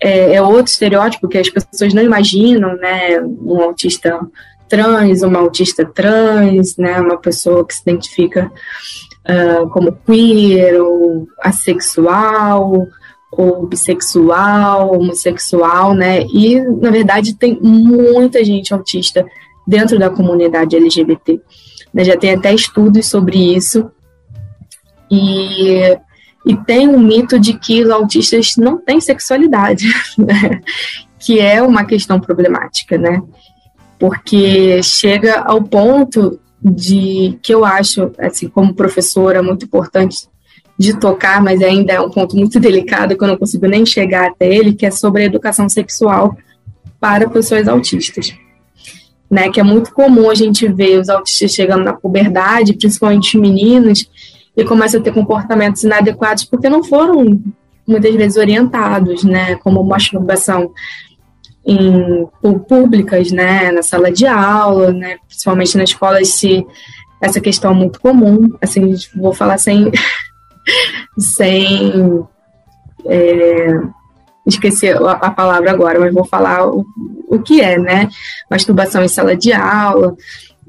[0.00, 3.20] é, é, outro estereótipo que as pessoas não imaginam, né?
[3.20, 4.20] Um autista
[4.68, 7.00] trans, uma autista trans, né?
[7.00, 8.50] Uma pessoa que se identifica
[9.24, 12.86] uh, como queer ou assexual
[13.32, 16.22] ou bissexual, homossexual, né?
[16.32, 19.24] E na verdade tem muita gente autista
[19.66, 21.40] dentro da comunidade LGBT.
[21.98, 23.90] Já tem até estudos sobre isso
[25.10, 25.98] e,
[26.46, 29.86] e tem um mito de que os autistas não têm sexualidade,
[30.18, 30.60] né?
[31.24, 33.22] que é uma questão problemática, né?
[33.98, 40.28] Porque chega ao ponto de que eu acho, assim, como professora, muito importante
[40.78, 44.30] de tocar, mas ainda é um ponto muito delicado que eu não consigo nem chegar
[44.30, 46.36] até ele, que é sobre a educação sexual
[47.00, 48.34] para pessoas autistas.
[49.30, 49.50] né?
[49.50, 54.06] Que é muito comum a gente ver os autistas chegando na puberdade, principalmente meninos,
[54.56, 57.40] e começam a ter comportamentos inadequados porque não foram
[57.86, 59.56] muitas vezes orientados, né?
[59.56, 60.72] Como masturbação
[61.66, 62.28] em
[62.68, 63.70] públicas, né?
[63.72, 65.16] Na sala de aula, né?
[65.26, 66.64] Principalmente nas escolas se
[67.20, 68.48] essa questão é muito comum.
[68.60, 69.90] Assim, vou falar sem
[71.18, 72.24] sem
[73.06, 73.80] é,
[75.20, 76.84] a, palavra agora, mas vou falar o,
[77.28, 78.08] o que é, né?
[78.50, 80.16] Masturbação em sala de aula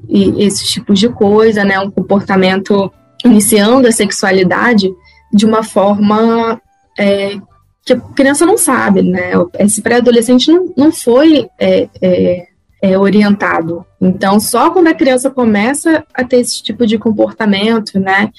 [0.08, 1.78] e esses tipos de coisa, né?
[1.78, 2.92] Um comportamento
[3.24, 4.90] iniciando a sexualidade
[5.32, 6.60] de uma forma
[6.98, 7.36] é,
[7.84, 9.32] que a criança não sabe, né?
[9.58, 12.46] Esse pré-adolescente não, não foi é, é,
[12.82, 13.84] é, orientado.
[14.00, 18.30] Então, só quando a criança começa a ter esse tipo de comportamento, né?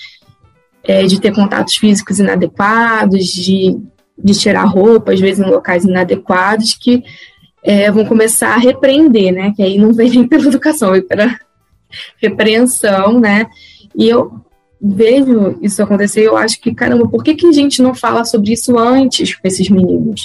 [0.84, 3.78] É, de ter contatos físicos inadequados, de
[4.17, 7.03] de tirar roupa, às vezes em locais inadequados, que
[7.63, 9.53] é, vão começar a repreender, né?
[9.55, 11.38] Que aí não vem nem pela educação, vem pela
[12.21, 13.47] repreensão, né?
[13.95, 14.41] E eu
[14.82, 18.53] vejo isso acontecer, eu acho que, caramba, por que, que a gente não fala sobre
[18.53, 20.21] isso antes com esses meninos,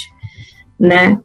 [0.79, 1.19] né?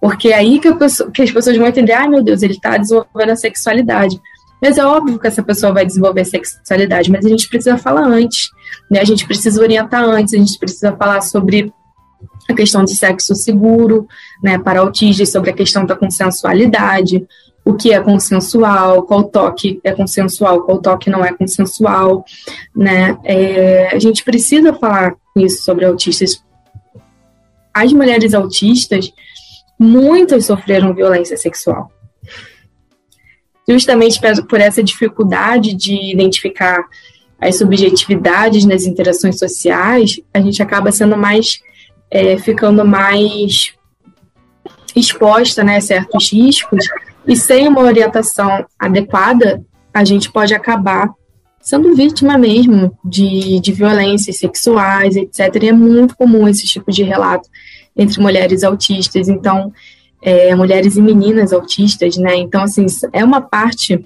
[0.00, 2.54] Porque é aí que, pessoa, que as pessoas vão entender, ai ah, meu Deus, ele
[2.54, 4.20] está desenvolvendo a sexualidade.
[4.60, 8.06] Mas é óbvio que essa pessoa vai desenvolver a sexualidade, mas a gente precisa falar
[8.06, 8.50] antes,
[8.90, 9.00] né?
[9.00, 11.72] A gente precisa orientar antes, a gente precisa falar sobre
[12.48, 14.06] a questão de sexo seguro,
[14.42, 17.26] né, para autistas, sobre a questão da consensualidade,
[17.70, 22.24] o que é consensual, qual toque é consensual, qual toque não é consensual,
[22.74, 26.42] né, é, a gente precisa falar isso sobre autistas.
[27.72, 29.12] As mulheres autistas,
[29.78, 31.90] muitas sofreram violência sexual.
[33.68, 36.84] Justamente por essa dificuldade de identificar
[37.40, 41.60] as subjetividades nas interações sociais, a gente acaba sendo mais
[42.10, 43.72] é, ficando mais
[44.96, 46.84] exposta né, a certos riscos,
[47.30, 49.64] e sem uma orientação adequada,
[49.94, 51.08] a gente pode acabar
[51.60, 55.62] sendo vítima mesmo de, de violências sexuais, etc.
[55.62, 57.48] E é muito comum esse tipo de relato
[57.96, 59.72] entre mulheres autistas, então,
[60.20, 62.34] é, mulheres e meninas autistas, né?
[62.34, 64.04] Então, assim, é uma parte.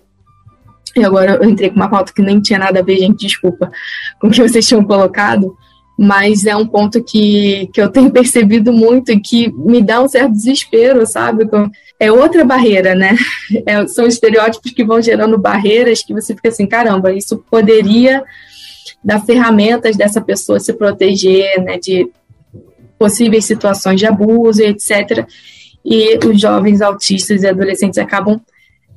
[0.95, 3.73] E agora eu entrei com uma pauta que nem tinha nada a ver, gente, desculpa,
[4.21, 5.57] com o que vocês tinham colocado,
[5.97, 10.09] mas é um ponto que, que eu tenho percebido muito e que me dá um
[10.09, 11.49] certo desespero, sabe?
[11.99, 13.17] É outra barreira, né?
[13.67, 18.25] É, são estereótipos que vão gerando barreiras que você fica assim, caramba, isso poderia
[19.03, 22.11] dar ferramentas dessa pessoa se proteger, né, de
[22.99, 25.27] possíveis situações de abuso, etc.
[25.85, 28.41] E os jovens autistas e adolescentes acabam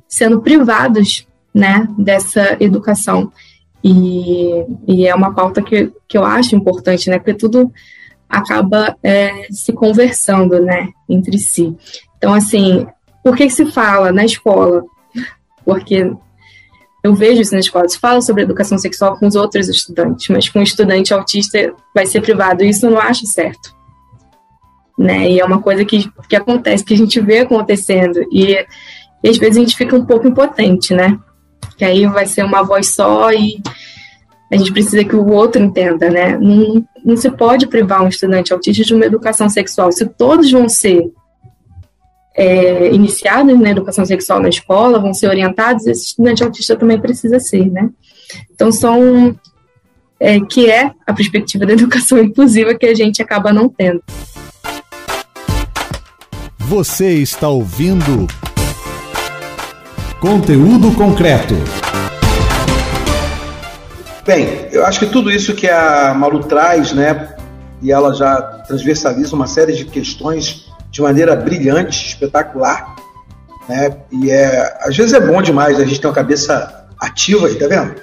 [0.08, 3.30] sendo privados, né, dessa educação.
[3.82, 7.18] E, e é uma pauta que, que eu acho importante, né?
[7.18, 7.72] Porque tudo
[8.28, 11.74] acaba é, se conversando, né, entre si.
[12.18, 12.86] Então, assim,
[13.24, 14.84] por que se fala na escola?
[15.64, 16.12] Porque
[17.02, 20.48] eu vejo isso na escola, se fala sobre educação sexual com os outros estudantes, mas
[20.48, 22.64] com um estudante autista vai ser privado.
[22.64, 23.74] Isso eu não acho certo.
[24.98, 25.30] Né?
[25.30, 28.20] E é uma coisa que, que acontece, que a gente vê acontecendo.
[28.32, 28.66] E,
[29.22, 31.18] e às vezes a gente fica um pouco impotente, né?
[31.78, 33.62] Que aí vai ser uma voz só e
[34.50, 36.36] a gente precisa que o outro entenda, né?
[36.36, 39.92] Não, não se pode privar um estudante autista de uma educação sexual.
[39.92, 41.08] Se todos vão ser
[42.34, 47.38] é, iniciados na educação sexual na escola, vão ser orientados, esse estudante autista também precisa
[47.38, 47.88] ser, né?
[48.50, 49.38] Então, são.
[50.20, 54.02] É, que é a perspectiva da educação inclusiva que a gente acaba não tendo.
[56.58, 58.26] Você está ouvindo
[60.20, 61.54] Conteúdo concreto.
[64.26, 67.36] Bem, eu acho que tudo isso que a Malu traz, né,
[67.80, 72.96] e ela já transversaliza uma série de questões de maneira brilhante, espetacular,
[73.68, 73.96] né?
[74.10, 77.94] E é, às vezes é bom demais a gente ter uma cabeça ativa tá vendo?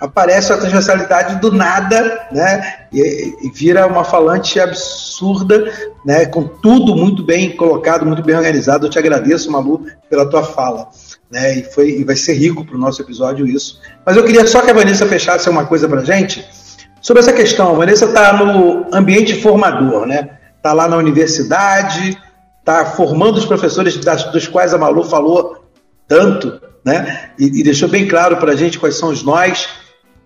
[0.00, 2.86] Aparece a transversalidade do nada, né?
[2.92, 5.72] E, e vira uma falante absurda,
[6.04, 6.26] né?
[6.26, 8.86] Com tudo muito bem colocado, muito bem organizado.
[8.86, 10.88] Eu te agradeço, Malu, pela tua fala
[11.34, 11.58] né?
[11.58, 13.80] E, foi, e vai ser rico para o nosso episódio isso.
[14.06, 16.46] Mas eu queria só que a Vanessa fechasse uma coisa para gente
[17.00, 17.70] sobre essa questão.
[17.70, 20.38] A Vanessa está no ambiente formador, né?
[20.56, 22.16] Está lá na universidade,
[22.60, 25.64] está formando os professores das, dos quais a Malu falou
[26.06, 27.30] tanto, né?
[27.36, 29.68] E, e deixou bem claro para a gente quais são os nós.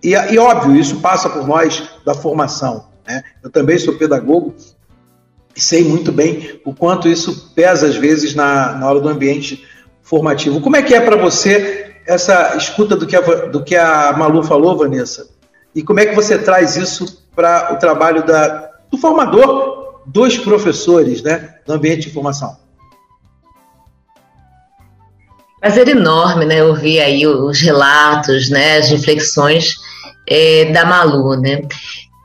[0.03, 2.87] E, e, óbvio, isso passa por nós da formação.
[3.05, 3.23] Né?
[3.43, 4.55] Eu também sou pedagogo
[5.55, 9.65] e sei muito bem o quanto isso pesa às vezes na, na hora do ambiente
[10.01, 10.61] formativo.
[10.61, 14.43] Como é que é para você essa escuta do que, a, do que a Malu
[14.43, 15.29] falou, Vanessa?
[15.75, 21.21] E como é que você traz isso para o trabalho da, do formador dos professores
[21.21, 22.57] né, no ambiente de formação?
[25.59, 29.75] Prazer enorme, né, ouvir aí os relatos, né, as reflexões
[30.29, 31.61] é, da Malu, né.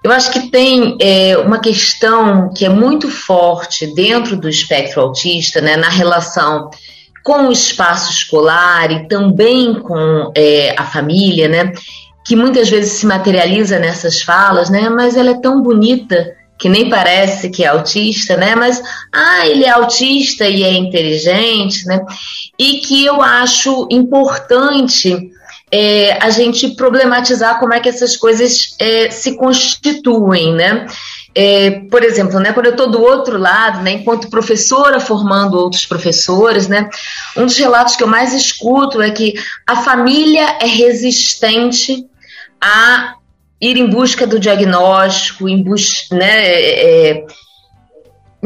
[0.05, 5.63] Eu acho que tem é, uma questão que é muito forte dentro do espectro autista,
[5.63, 6.69] né, na relação
[7.23, 11.73] com o espaço escolar e também com é, a família, né,
[12.27, 16.89] que muitas vezes se materializa nessas falas, né, mas ela é tão bonita que nem
[16.89, 18.55] parece que é autista, né?
[18.55, 18.81] Mas
[19.13, 22.01] ah, ele é autista e é inteligente, né?
[22.59, 25.31] E que eu acho importante
[25.77, 30.87] é, a gente problematizar como é que essas coisas é, se constituem, né?
[31.35, 35.85] É, por exemplo, né, quando eu estou do outro lado, né, enquanto professora formando outros
[35.85, 36.89] professores, né,
[37.37, 39.35] um dos relatos que eu mais escuto é que
[39.67, 42.07] a família é resistente
[42.61, 43.15] a
[43.61, 47.27] ir em busca do diagnóstico, em, bus né, é, é,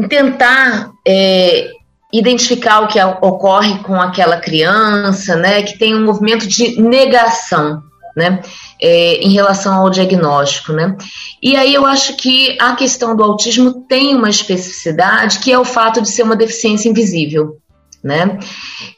[0.09, 1.69] tentar é,
[2.11, 7.83] identificar o que ocorre com aquela criança, né, que tem um movimento de negação,
[8.15, 8.41] né,
[8.81, 10.95] é, em relação ao diagnóstico, né.
[11.41, 15.65] E aí eu acho que a questão do autismo tem uma especificidade que é o
[15.65, 17.59] fato de ser uma deficiência invisível
[18.03, 18.39] né?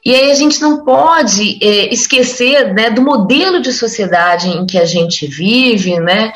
[0.05, 4.77] E aí a gente não pode é, esquecer né, do modelo de sociedade em que
[4.77, 6.31] a gente vive, né?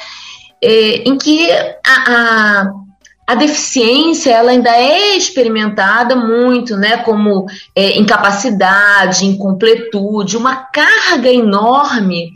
[0.61, 2.71] É, em que a, a,
[3.27, 6.97] a, deficiência ela ainda é experimentada muito, né?
[6.97, 7.45] Como
[7.75, 12.31] é, incapacidade, incompletude, uma carga enorme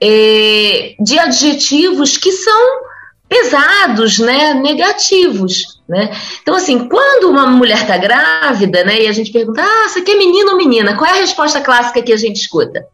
[0.00, 2.86] é, de adjetivos que são
[3.28, 6.10] pesados, né, negativos, né?
[6.42, 10.16] Então assim, quando uma mulher está grávida, né, e a gente pergunta, ah, você quer
[10.16, 10.96] menino ou menina?
[10.96, 12.86] Qual é a resposta clássica que a gente escuta?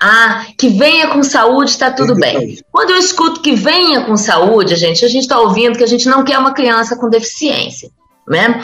[0.00, 2.58] Ah, que venha com saúde, está tudo bem.
[2.70, 6.06] Quando eu escuto que venha com saúde, gente, a gente está ouvindo que a gente
[6.06, 7.90] não quer uma criança com deficiência,
[8.28, 8.60] né?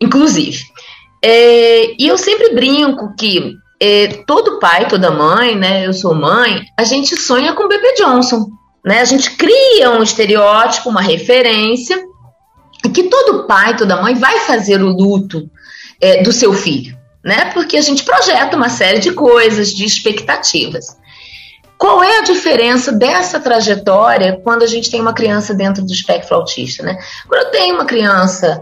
[0.00, 0.64] Inclusive.
[1.22, 5.86] É, e eu sempre brinco que é, todo pai, toda mãe, né?
[5.86, 8.48] Eu sou mãe, a gente sonha com o bebê Johnson.
[8.84, 9.00] Né?
[9.00, 12.02] A gente cria um estereótipo, uma referência,
[12.92, 15.48] que todo pai, toda mãe vai fazer o luto
[16.00, 17.50] é, do seu filho, né?
[17.52, 20.96] Porque a gente projeta uma série de coisas, de expectativas.
[21.78, 26.36] Qual é a diferença dessa trajetória quando a gente tem uma criança dentro do espectro
[26.36, 26.98] autista, né?
[27.28, 28.60] Quando eu tenho uma criança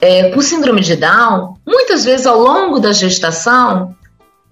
[0.00, 3.94] é, com síndrome de Down, muitas vezes ao longo da gestação,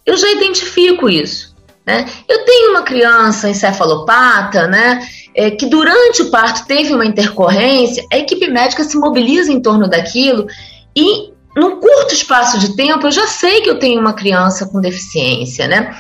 [0.05, 1.57] eu já identifico isso.
[1.87, 2.07] Né?
[2.29, 5.01] Eu tenho uma criança encefalopata, né,
[5.35, 9.89] é, que durante o parto teve uma intercorrência, a equipe médica se mobiliza em torno
[9.89, 10.47] daquilo
[10.95, 14.81] e, num curto espaço de tempo, eu já sei que eu tenho uma criança com
[14.81, 15.67] deficiência.
[15.67, 15.95] Né?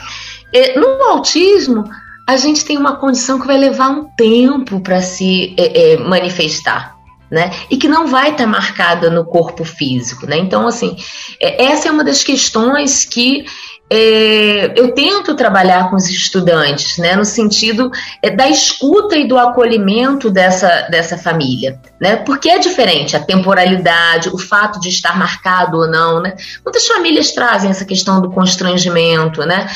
[0.52, 1.84] É, no autismo,
[2.26, 6.96] a gente tem uma condição que vai levar um tempo para se é, é, manifestar.
[7.30, 7.50] Né?
[7.70, 10.38] E que não vai estar tá marcada no corpo físico, né?
[10.38, 10.96] Então, assim,
[11.38, 13.44] é, essa é uma das questões que
[13.90, 17.90] é, eu tento trabalhar com os estudantes, né, no sentido
[18.22, 24.28] é, da escuta e do acolhimento dessa, dessa família, né, porque é diferente a temporalidade,
[24.28, 26.36] o fato de estar marcado ou não, né.
[26.64, 29.68] Muitas famílias trazem essa questão do constrangimento, né.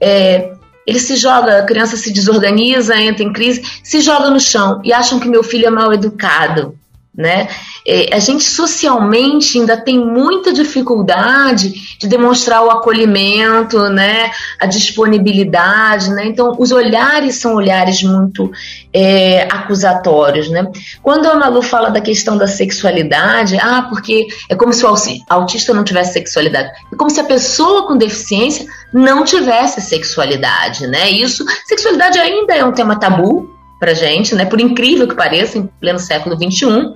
[0.00, 0.52] É,
[0.86, 4.92] ele se joga, a criança se desorganiza, entra em crise, se joga no chão e
[4.92, 6.78] acham que meu filho é mal educado
[7.16, 7.48] né?
[7.86, 14.30] É, a gente socialmente ainda tem muita dificuldade de demonstrar o acolhimento, né?
[14.58, 16.26] A disponibilidade, né?
[16.26, 18.50] Então, os olhares são olhares muito
[18.92, 20.66] é, acusatórios, né?
[21.02, 24.94] Quando a Malu fala da questão da sexualidade, ah, porque é como se o
[25.28, 31.10] autista não tivesse sexualidade, é como se a pessoa com deficiência não tivesse sexualidade, né?
[31.10, 34.44] Isso, sexualidade ainda é um tema tabu, para gente, né?
[34.44, 36.94] Por incrível que pareça, em pleno século XXI,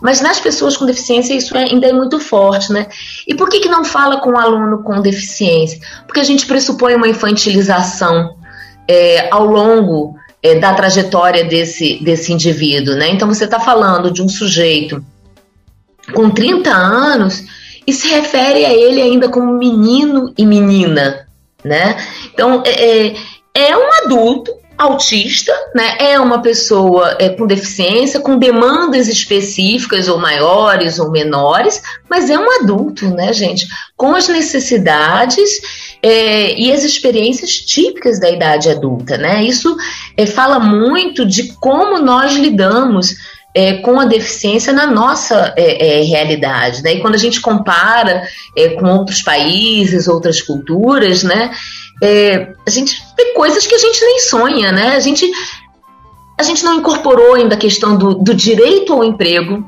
[0.00, 2.86] mas nas pessoas com deficiência isso é, ainda é muito forte, né?
[3.26, 5.80] E por que, que não fala com o aluno com deficiência?
[6.06, 8.36] Porque a gente pressupõe uma infantilização
[8.88, 13.10] é, ao longo é, da trajetória desse, desse indivíduo, né?
[13.10, 15.04] Então você está falando de um sujeito
[16.14, 17.44] com 30 anos
[17.86, 21.26] e se refere a ele ainda como menino e menina,
[21.64, 21.96] né?
[22.32, 23.16] Então é, é,
[23.54, 30.18] é um adulto autista, né, é uma pessoa é, com deficiência, com demandas específicas ou
[30.18, 33.66] maiores ou menores, mas é um adulto, né, gente,
[33.96, 35.50] com as necessidades
[36.02, 39.42] é, e as experiências típicas da idade adulta, né?
[39.44, 39.76] Isso
[40.16, 43.16] é, fala muito de como nós lidamos
[43.54, 46.94] é, com a deficiência na nossa é, é, realidade, né?
[46.94, 48.22] E quando a gente compara
[48.56, 51.50] é, com outros países, outras culturas, né?
[52.02, 54.96] É, a gente vê coisas que a gente nem sonha, né?
[54.96, 55.30] A gente,
[56.38, 59.64] a gente não incorporou ainda a questão do, do direito ao emprego,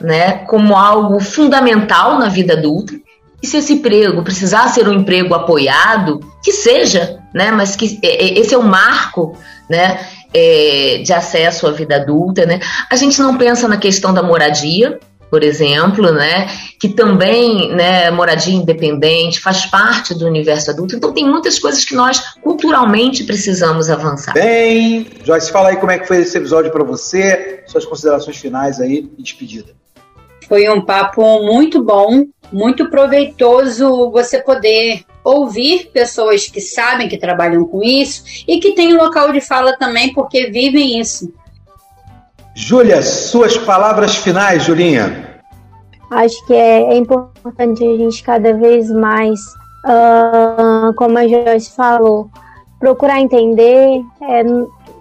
[0.00, 0.38] né?
[0.46, 2.94] Como algo fundamental na vida adulta.
[3.40, 7.52] E se esse emprego precisar ser um emprego apoiado, que seja, né?
[7.52, 9.36] Mas que é, é, esse é o marco,
[9.70, 10.00] né?
[10.34, 12.60] É, de acesso à vida adulta, né?
[12.90, 14.98] A gente não pensa na questão da moradia,
[15.30, 16.46] por exemplo, né,
[16.80, 20.96] que também, né, moradia independente faz parte do universo adulto.
[20.96, 24.32] Então tem muitas coisas que nós culturalmente precisamos avançar.
[24.32, 28.80] Bem, Joyce, fala aí como é que foi esse episódio para você, suas considerações finais
[28.80, 29.76] aí e despedida.
[30.48, 37.66] Foi um papo muito bom, muito proveitoso você poder ouvir pessoas que sabem que trabalham
[37.66, 41.30] com isso e que têm um local de fala também porque vivem isso.
[42.60, 45.40] Júlia, suas palavras finais, Julinha.
[46.10, 49.38] Acho que é, é importante a gente cada vez mais,
[49.86, 52.28] uh, como a Joyce falou,
[52.80, 54.42] procurar entender, é,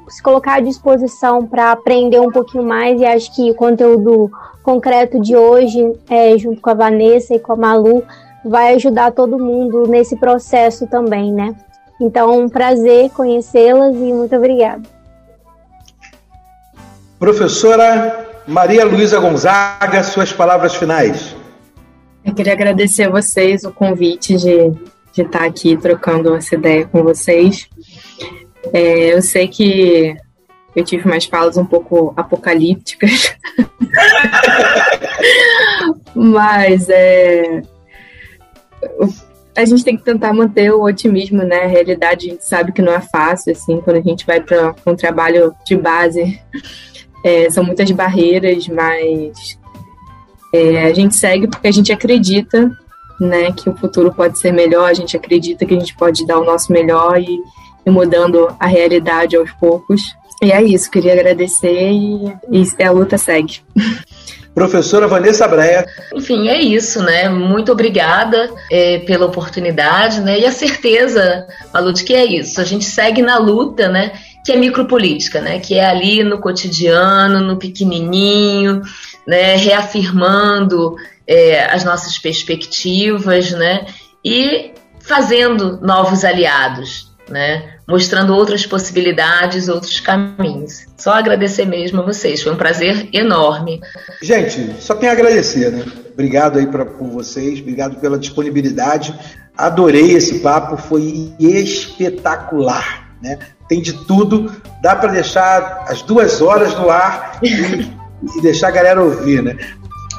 [0.07, 3.01] se colocar à disposição para aprender um pouquinho mais.
[3.01, 4.29] E acho que o conteúdo
[4.61, 8.03] concreto de hoje, é, junto com a Vanessa e com a Malu,
[8.45, 11.55] vai ajudar todo mundo nesse processo também, né?
[11.99, 14.96] Então, um prazer conhecê-las e muito obrigada.
[17.19, 21.35] Professora Maria Luísa Gonzaga, suas palavras finais.
[22.23, 24.71] Eu queria agradecer a vocês o convite de,
[25.11, 27.67] de estar aqui trocando essa ideia com vocês.
[28.71, 30.15] É, eu sei que
[30.75, 33.35] eu tive umas falas um pouco apocalípticas,
[36.13, 37.63] mas é,
[39.55, 41.63] a gente tem que tentar manter o otimismo, né?
[41.63, 44.75] A realidade a gente sabe que não é fácil, assim, quando a gente vai para
[44.85, 46.39] um trabalho de base
[47.23, 49.57] é, são muitas barreiras, mas
[50.53, 52.71] é, a gente segue porque a gente acredita
[53.19, 56.39] né, que o futuro pode ser melhor, a gente acredita que a gente pode dar
[56.39, 57.39] o nosso melhor e
[57.85, 60.01] ir mudando a realidade aos poucos.
[60.41, 63.61] E é isso, queria agradecer e, e a luta segue.
[64.57, 65.85] Professora Vanessa Breia.
[66.15, 67.29] Enfim, é isso, né?
[67.29, 70.39] Muito obrigada é, pela oportunidade, né?
[70.39, 72.59] E a certeza, Malu, de que é isso.
[72.59, 74.13] A gente segue na luta, né?
[74.47, 75.59] Que é micropolítica, né?
[75.59, 78.81] Que é ali no cotidiano, no pequenininho,
[79.27, 79.57] né?
[79.57, 80.95] Reafirmando
[81.27, 83.87] é, as nossas perspectivas, né?
[84.23, 84.71] E
[85.01, 87.73] fazendo novos aliados, né?
[87.85, 90.85] Mostrando outras possibilidades, outros caminhos.
[90.95, 93.81] Só agradecer mesmo a vocês, foi um prazer enorme.
[94.21, 95.83] Gente, só tenho a agradecer, né?
[96.13, 99.13] Obrigado aí pra, por vocês, obrigado pela disponibilidade.
[99.57, 103.39] Adorei esse papo, foi espetacular, né?
[103.67, 104.51] tem de tudo,
[104.81, 107.91] dá para deixar as duas horas no ar e,
[108.37, 109.57] e deixar a galera ouvir, né?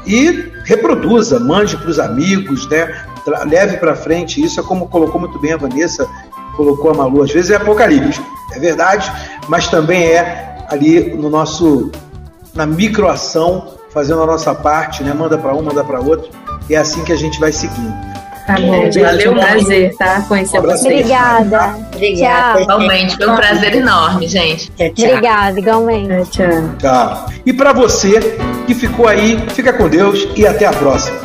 [0.06, 3.04] E reproduza, mande para os amigos, né?
[3.46, 6.06] Leve para frente isso, é como colocou muito bem a Vanessa,
[6.56, 9.10] colocou a Malu, às vezes é apocalíptico, é verdade,
[9.48, 11.90] mas também é ali no nosso,
[12.54, 15.12] na microação, fazendo a nossa parte, né?
[15.12, 16.30] Manda para um, manda para outro,
[16.68, 18.17] e é assim que a gente vai seguindo.
[18.48, 19.00] Tá bom, gente.
[19.00, 20.22] Valeu, um prazer, tá?
[20.22, 20.80] Conhecer vocês.
[20.80, 21.76] Obrigada.
[21.94, 22.62] Obrigada.
[22.62, 24.70] Igualmente, foi um prazer enorme, gente.
[24.70, 25.06] Tchau, tchau.
[25.06, 26.30] Obrigada, igualmente.
[26.30, 26.76] Tchau.
[26.78, 27.26] Tchau.
[27.44, 31.18] E para você que ficou aí, fica com Deus e até a próxima.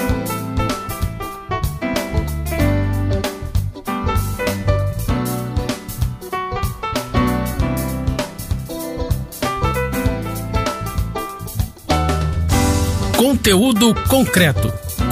[13.15, 14.83] Conteúdo concreto